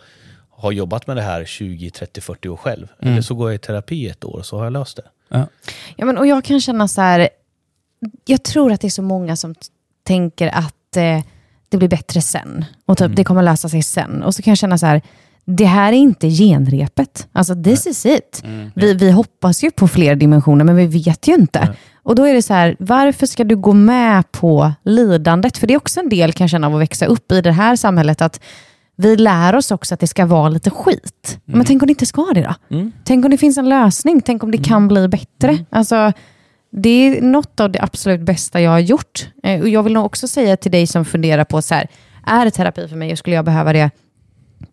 [0.51, 2.89] har jobbat med det här 20, 30, 40 år själv.
[2.99, 5.05] Eller så går jag i terapi ett år och så har jag löst det.
[5.29, 5.47] Ja.
[5.97, 7.29] Ja, men, och jag kan känna så här,
[8.25, 9.55] jag tror att det är så många som
[10.03, 11.21] tänker att eh,
[11.69, 12.65] det blir bättre sen.
[12.87, 14.23] Och typ, det kommer lösa sig sen.
[14.23, 15.03] Och så kan jag känna så här,
[15.45, 17.29] det här är inte genrepet.
[17.33, 18.43] Alltså this is it.
[18.75, 21.75] Vi, vi hoppas ju på fler dimensioner, men vi vet ju inte.
[22.03, 25.59] Och då är det så här, varför ska du gå med på lidandet?
[25.59, 27.53] För det är också en del kan jag känna av att växa upp i det
[27.53, 28.41] här samhället, att
[28.97, 31.39] vi lär oss också att det ska vara lite skit.
[31.45, 32.55] Men tänk om det inte ska det då?
[33.05, 34.21] Tänk om det finns en lösning?
[34.21, 35.59] Tänk om det kan bli bättre?
[35.71, 36.13] Alltså,
[36.73, 39.29] det är något av det absolut bästa jag har gjort.
[39.43, 41.89] Eh, och Jag vill nog också säga till dig som funderar på, så här,
[42.27, 43.91] är det terapi för mig och skulle jag behöva det?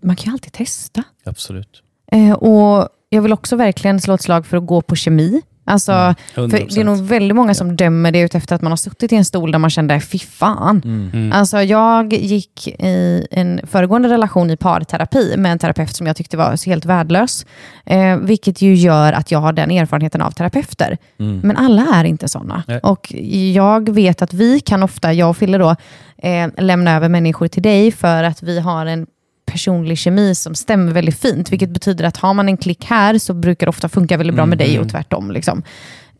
[0.01, 1.03] Man kan ju alltid testa.
[1.25, 1.81] Absolut.
[2.11, 5.41] Eh, och Jag vill också verkligen slå ett slag för att gå på kemi.
[5.65, 6.75] Alltså, Mm, för 100%.
[6.75, 9.15] det är nog väldigt många som dömer det ut efter att man har suttit i
[9.15, 10.81] en stol där man kände, fy fan.
[10.85, 11.31] Mm.
[11.31, 16.37] Alltså, jag gick i en föregående relation i parterapi med en terapeut som jag tyckte
[16.37, 17.45] var helt värdelös.
[17.85, 20.97] Eh, vilket ju gör att jag har den erfarenheten av terapeuter.
[21.17, 22.63] Men alla är inte sådana.
[22.83, 23.13] Och
[23.53, 25.75] jag vet att vi kan ofta, jag och Fille då,
[26.17, 29.07] eh, lämna över människor till dig för att vi har en
[29.51, 31.51] personlig kemi som stämmer väldigt fint.
[31.51, 34.45] Vilket betyder att har man en klick här så brukar det ofta funka väldigt bra
[34.45, 35.31] med dig och tvärtom.
[35.31, 35.63] Liksom.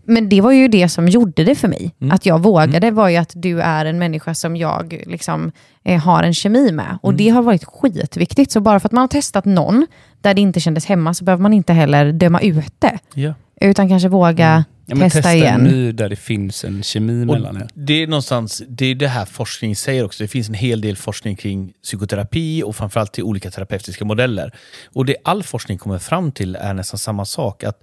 [0.05, 1.95] Men det var ju det som gjorde det för mig.
[2.11, 5.51] Att jag vågade var ju att du är en människa som jag liksom,
[5.84, 6.97] eh, har en kemi med.
[7.01, 8.51] Och det har varit skitviktigt.
[8.51, 9.88] Så bara för att man har testat någon
[10.21, 12.99] där det inte kändes hemma så behöver man inte heller döma ut det.
[13.13, 13.34] Ja.
[13.61, 15.65] Utan kanske våga Ja, men testa, testa igen.
[15.65, 17.67] en ny där det finns en kemi mellan er.
[17.73, 20.23] Det är någonstans, det är det här forskning säger också.
[20.23, 24.51] Det finns en hel del forskning kring psykoterapi och framförallt till olika terapeutiska modeller.
[24.93, 27.63] Och det all forskning kommer fram till är nästan samma sak.
[27.63, 27.81] Att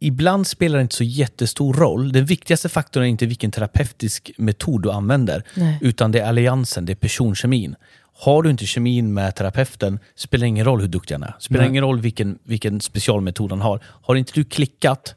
[0.00, 2.12] ibland spelar det inte så jättestor roll.
[2.12, 5.78] Den viktigaste faktorn är inte vilken terapeutisk metod du använder, Nej.
[5.80, 7.74] utan det är alliansen, det är personkemin.
[8.12, 11.34] Har du inte kemin med terapeuten, spelar det ingen roll hur duktig han är.
[11.38, 11.70] Spelar Nej.
[11.70, 13.80] ingen roll vilken, vilken specialmetod han har.
[13.84, 15.14] Har inte du klickat,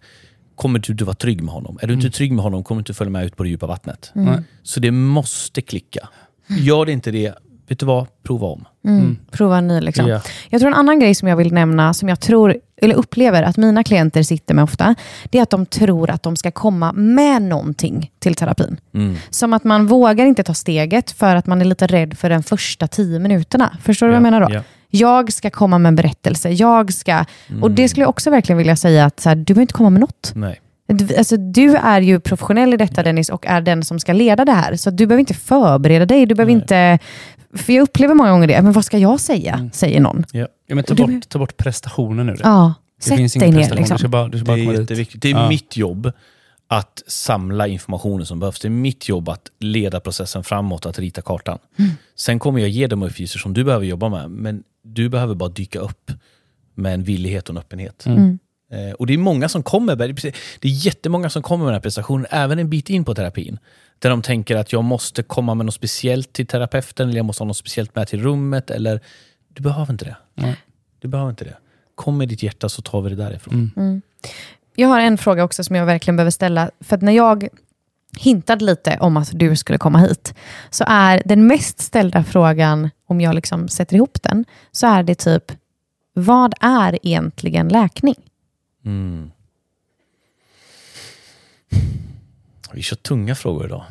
[0.55, 1.79] kommer du inte vara trygg med honom.
[1.81, 3.67] Är du inte trygg med honom, kommer du inte följa med ut på det djupa
[3.67, 4.11] vattnet.
[4.13, 4.39] Nej.
[4.63, 6.09] Så det måste klicka.
[6.47, 7.33] Gör det inte det,
[7.67, 8.07] vet du vad?
[8.23, 8.65] Prova om.
[8.85, 9.17] Mm.
[9.31, 9.81] Prova en ny.
[9.81, 10.07] Liksom.
[10.07, 10.21] Ja.
[10.49, 13.57] Jag tror en annan grej som jag vill nämna, som jag tror, eller upplever att
[13.57, 14.95] mina klienter sitter med ofta,
[15.29, 18.77] det är att de tror att de ska komma med någonting till terapin.
[18.93, 19.15] Mm.
[19.29, 22.43] Som att man vågar inte ta steget för att man är lite rädd för de
[22.43, 23.77] första tio minuterna.
[23.81, 24.55] Förstår du vad jag menar då?
[24.55, 24.61] Ja.
[24.95, 26.49] Jag ska komma med en berättelse.
[26.49, 27.19] Jag ska...
[27.19, 27.75] Och Mm.
[27.75, 30.01] det skulle jag också verkligen vilja säga att så här, du behöver inte komma med
[30.01, 30.31] något.
[30.35, 30.59] Nej.
[30.87, 34.45] Du- Alltså, du är ju professionell i detta Dennis och är den som ska leda
[34.45, 34.75] det här.
[34.75, 36.25] Så du behöver inte förbereda dig.
[36.25, 36.99] Du behöver inte...
[37.55, 38.61] För jag upplever många gånger det.
[38.61, 39.53] Men vad ska jag säga?
[39.53, 39.71] Mm.
[39.71, 40.25] Säger någon.
[40.31, 40.47] Ja.
[40.67, 42.37] Ja, men ta, Och det- bort, ta bort prestationen det.
[42.43, 43.61] Ja, det sätt finns dig ingen ner.
[43.61, 43.77] prestation.
[43.81, 43.95] Liksom.
[43.95, 44.79] Du ska bara, du ska Det bara är komma dit.
[44.81, 45.21] jätteviktigt.
[45.21, 45.49] Det är Ja.
[45.49, 46.11] mitt jobb
[46.67, 48.59] att samla informationen som behövs.
[48.59, 51.59] Det är mitt jobb att leda processen framåt, att rita kartan.
[51.79, 51.91] Mm.
[52.15, 55.49] Sen kommer jag ge de uppgifter som du behöver jobba med, men du behöver bara
[55.49, 56.11] dyka upp
[56.75, 58.05] med en villighet och en öppenhet.
[58.05, 58.39] Mm.
[58.71, 60.15] Eh, och det är många som kommer, med-
[60.59, 63.59] det är jättemånga som kommer med den här prestationen, även en bit in på terapin.
[63.99, 67.43] Där de tänker att jag måste komma med något speciellt till terapeuten, eller jag måste
[67.43, 68.99] ha något speciellt med till rummet, eller
[69.53, 70.15] du behöver inte det.
[70.33, 70.55] Nej.
[70.99, 71.57] Du behöver inte det.
[71.95, 73.71] Kom med ditt hjärta så tar vi det därifrån.
[73.75, 74.01] Mm.
[74.75, 76.71] Jag har en fråga också som jag verkligen behöver ställa.
[76.79, 77.47] För att när jag
[78.17, 80.33] hintade lite om att du skulle komma hit,
[80.69, 85.15] så är den mest ställda frågan, om jag liksom sätter ihop den, så är det
[85.15, 85.51] typ,
[86.13, 88.15] vad är egentligen läkning?
[88.85, 89.31] Mm.
[92.73, 93.83] Vi kör tunga frågor idag.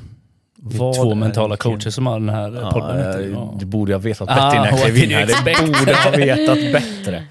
[0.57, 2.99] Det är Vad två är mentala coacher som har den här Ja, podden.
[3.01, 3.29] ja, heter det.
[3.29, 3.55] Ja.
[3.59, 5.27] det borde jag vetat Ah, bättre innan jag klev in här.
[5.27, 7.25] Det borde jag ha vetat bättre.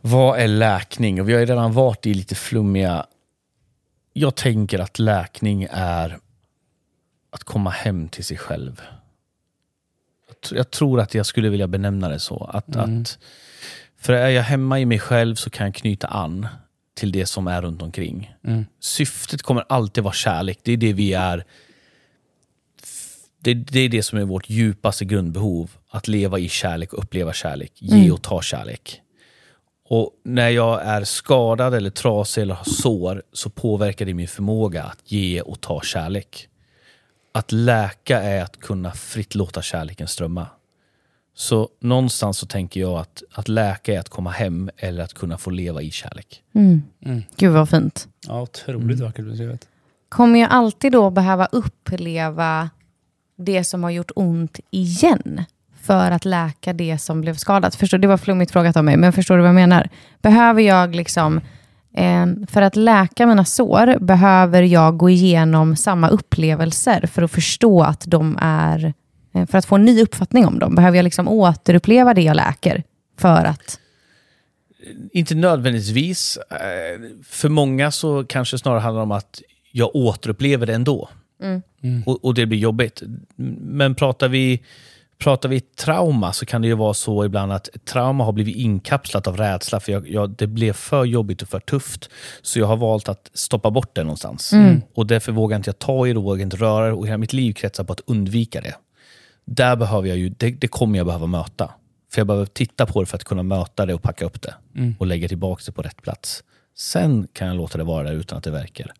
[0.00, 1.20] Vad är läkning?
[1.20, 3.06] Och vi har ju redan varit i lite flummiga...
[4.18, 6.18] Jag tänker att läkning är
[7.30, 8.82] att komma hem till sig själv.
[10.28, 12.44] Jag tr- Jag tror att jag skulle vilja benämna det så.
[12.44, 13.00] Att, Mm.
[13.02, 13.18] att,
[13.96, 16.46] för är jag hemma i mig själv så kan jag knyta an
[16.94, 18.34] till det som är runt omkring.
[18.44, 18.64] Mm.
[18.80, 20.58] Syftet kommer alltid vara kärlek.
[20.62, 21.44] Det är det vi är.
[23.40, 25.70] Det, det är det som är vårt djupaste grundbehov.
[25.90, 27.72] Att leva i kärlek och uppleva kärlek.
[27.74, 29.00] Ge och ta kärlek.
[29.90, 34.82] Och när jag är skadad eller trasig eller har sår så påverkar det min förmåga
[34.82, 36.48] att ge och ta kärlek.
[37.32, 40.46] Att läka är att kunna fritt låta kärleken strömma.
[41.34, 45.38] Så någonstans så tänker jag att, att läka är att komma hem eller att kunna
[45.38, 46.42] få leva i kärlek.
[46.54, 46.82] Mm.
[47.04, 47.22] Mm.
[47.36, 48.08] Gud vad fint.
[48.26, 49.68] Ja, otroligt vackert beskrivet.
[50.08, 52.70] Kommer jag alltid då behöva uppleva
[53.36, 55.44] det som har gjort ont igen
[55.88, 57.74] för att läka det som blev skadat?
[57.74, 59.88] Förstår, det var flummigt frågat av mig, men förstår du vad jag menar?
[60.22, 61.40] Behöver jag liksom,
[61.94, 67.82] eh, för att läka mina sår, behöver jag gå igenom samma upplevelser för att förstå
[67.82, 68.92] att de är,
[69.34, 70.74] eh, för att få en ny uppfattning om dem?
[70.74, 72.82] Behöver jag liksom återuppleva det jag läker
[73.18, 73.78] för att...
[75.12, 76.38] Inte nödvändigtvis.
[76.50, 81.08] Eh, För många så kanske det snarare handlar om att jag återupplever det ändå.
[81.42, 81.62] Mm.
[81.82, 82.02] Mm.
[82.06, 83.02] Och, och det blir jobbigt.
[83.60, 84.62] Men pratar vi,
[85.18, 89.26] pratar vi trauma så kan det ju vara så ibland att trauma har blivit inkapslat
[89.26, 89.80] av rädsla.
[89.80, 92.10] För jag, jag, det blev för jobbigt och för tufft.
[92.42, 94.52] Så jag har valt att stoppa bort det någonstans.
[94.94, 96.92] Och därför vågar inte jag ta i det, vågar inte röra det.
[96.92, 98.74] Och hela mitt liv kretsar på att undvika det.
[99.44, 101.70] Där behöver jag ju, det, det kommer jag behöva möta.
[102.12, 104.54] För jag behöver titta på det för att kunna möta det och packa upp det.
[104.98, 106.44] Och lägga tillbaka det på rätt plats.
[106.76, 108.92] Sen kan jag låta det vara där utan att det verkar.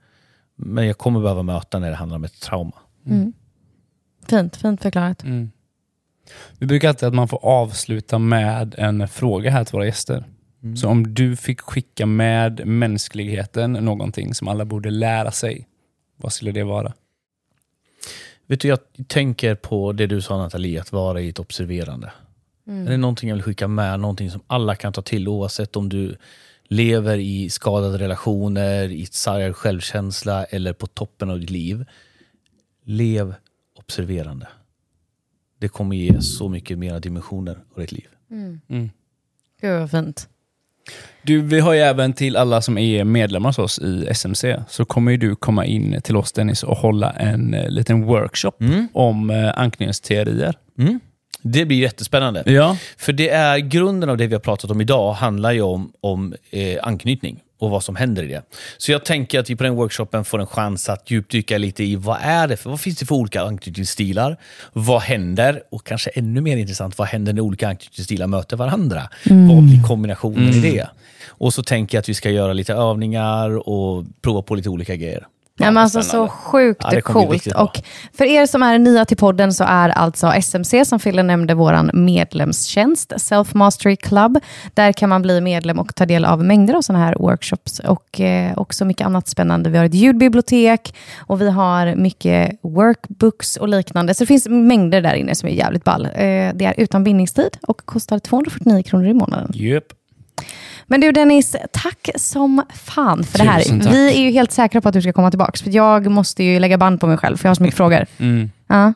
[0.57, 2.77] Men jag kommer behöva möta när det handlar om ett trauma.
[4.27, 5.23] Fint, fint förklarat.
[5.23, 5.51] Mm.
[6.59, 10.24] Vi brukar alltid att man får avsluta med en fråga här till våra gäster.
[10.76, 15.68] Så om du fick skicka med mänskligheten någonting som alla borde lära sig,
[16.16, 16.93] vad skulle det vara?
[18.47, 22.12] Vet du, jag tänker på det du sa Nathalie, att vara i ett observerande.
[22.66, 24.01] Är det någonting jag vill skicka med?
[24.01, 26.16] Någonting som alla kan ta till oavsett om du
[26.64, 31.85] lever i skadade relationer, i sargad självkänsla eller på toppen av ditt liv.
[32.85, 33.35] Lev
[33.76, 34.49] observerande.
[35.59, 38.07] Det kommer ge så mycket mera dimensioner av ditt liv.
[38.31, 38.91] Mm.
[39.61, 40.29] Gud vad fint.
[41.23, 44.85] Du, vi har ju även till alla som är medlemmar hos oss i SMC, så
[44.85, 48.89] kommer ju du komma in till oss Dennis och hålla en eh, liten workshop Mm.
[48.93, 50.55] om eh, anknytningsteorier.
[50.79, 51.01] Mm.
[51.43, 52.43] Det blir jättespännande.
[52.47, 52.76] Ja.
[52.97, 56.34] För det är grunden av det vi har pratat om idag handlar ju om, om
[56.51, 58.43] eh, anknytning och vad som händer i det.
[58.78, 61.97] Så jag tänker att vi på den workshopen får en chans att djupdyka lite i
[61.97, 64.36] vad är det för, vad finns det för olika anknytningsstilar?
[64.72, 65.62] Vad händer?
[65.70, 69.03] Och kanske ännu mer intressant, vad händer när olika anknytningsstilar möter varandra?
[69.24, 70.89] Vad blir kombinationen i det?
[71.26, 74.97] Och så tänker jag att vi ska göra lite övningar och prova på lite olika
[74.97, 75.26] grejer.
[75.59, 77.47] Ja, men alltså så sjukt Ja, coolt.
[77.47, 77.81] Och
[78.13, 81.93] för er som är nya till podden så är alltså SMC, som Fille nämnde, vår
[81.93, 84.39] medlemstjänst, Self Mastery Club.
[84.75, 88.21] Där kan man bli medlem och ta del av mängder av sådana här workshops och
[88.21, 89.71] eh, också mycket annat spännande.
[89.71, 94.15] Vi har ett ljudbibliotek och vi har mycket workbooks och liknande.
[94.15, 96.07] Så det finns mängder där inne som är jävligt ball.
[96.07, 96.11] Eh,
[96.55, 99.53] det är utan bindningstid och kostar 249 kronor i månaden.
[99.55, 99.85] Yep.
[100.91, 103.61] Men du Dennis, tack som fan för det här.
[103.61, 103.93] Tusen tack.
[103.93, 105.53] Vi är ju helt säkra på att du ska komma tillbaka.
[105.64, 108.07] För jag måste ju lägga band på mig själv, för jag har så mycket frågor.
[108.18, 108.51] Mm.
[108.68, 108.93] Ja.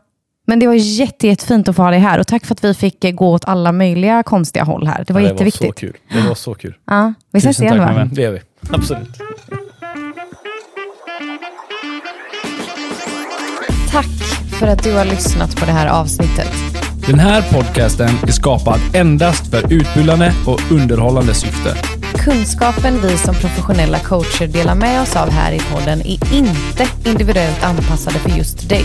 [0.47, 2.19] Men det var jätte, jättefint att få ha dig här.
[2.19, 5.05] Och tack för att vi fick eh, gå åt alla möjliga konstiga håll här.
[5.07, 5.61] Det var Ja, jätteviktigt.
[5.61, 5.97] Det var så kul.
[6.23, 6.75] Det var så kul.
[6.87, 7.15] Ja.
[7.33, 8.09] Vi ses Tusen igen tack, va?
[8.13, 8.41] Det gör vi.
[8.71, 9.09] Absolut.
[13.91, 14.07] Tack
[14.59, 16.49] för att du har lyssnat på det här avsnittet.
[17.07, 21.77] Den här podcasten är skapad endast för utbildande och underhållande syfte.
[22.15, 27.65] Kunskapen vi som professionella coacher delar med oss av här i podden är inte individuellt
[27.65, 28.85] anpassade för just dig.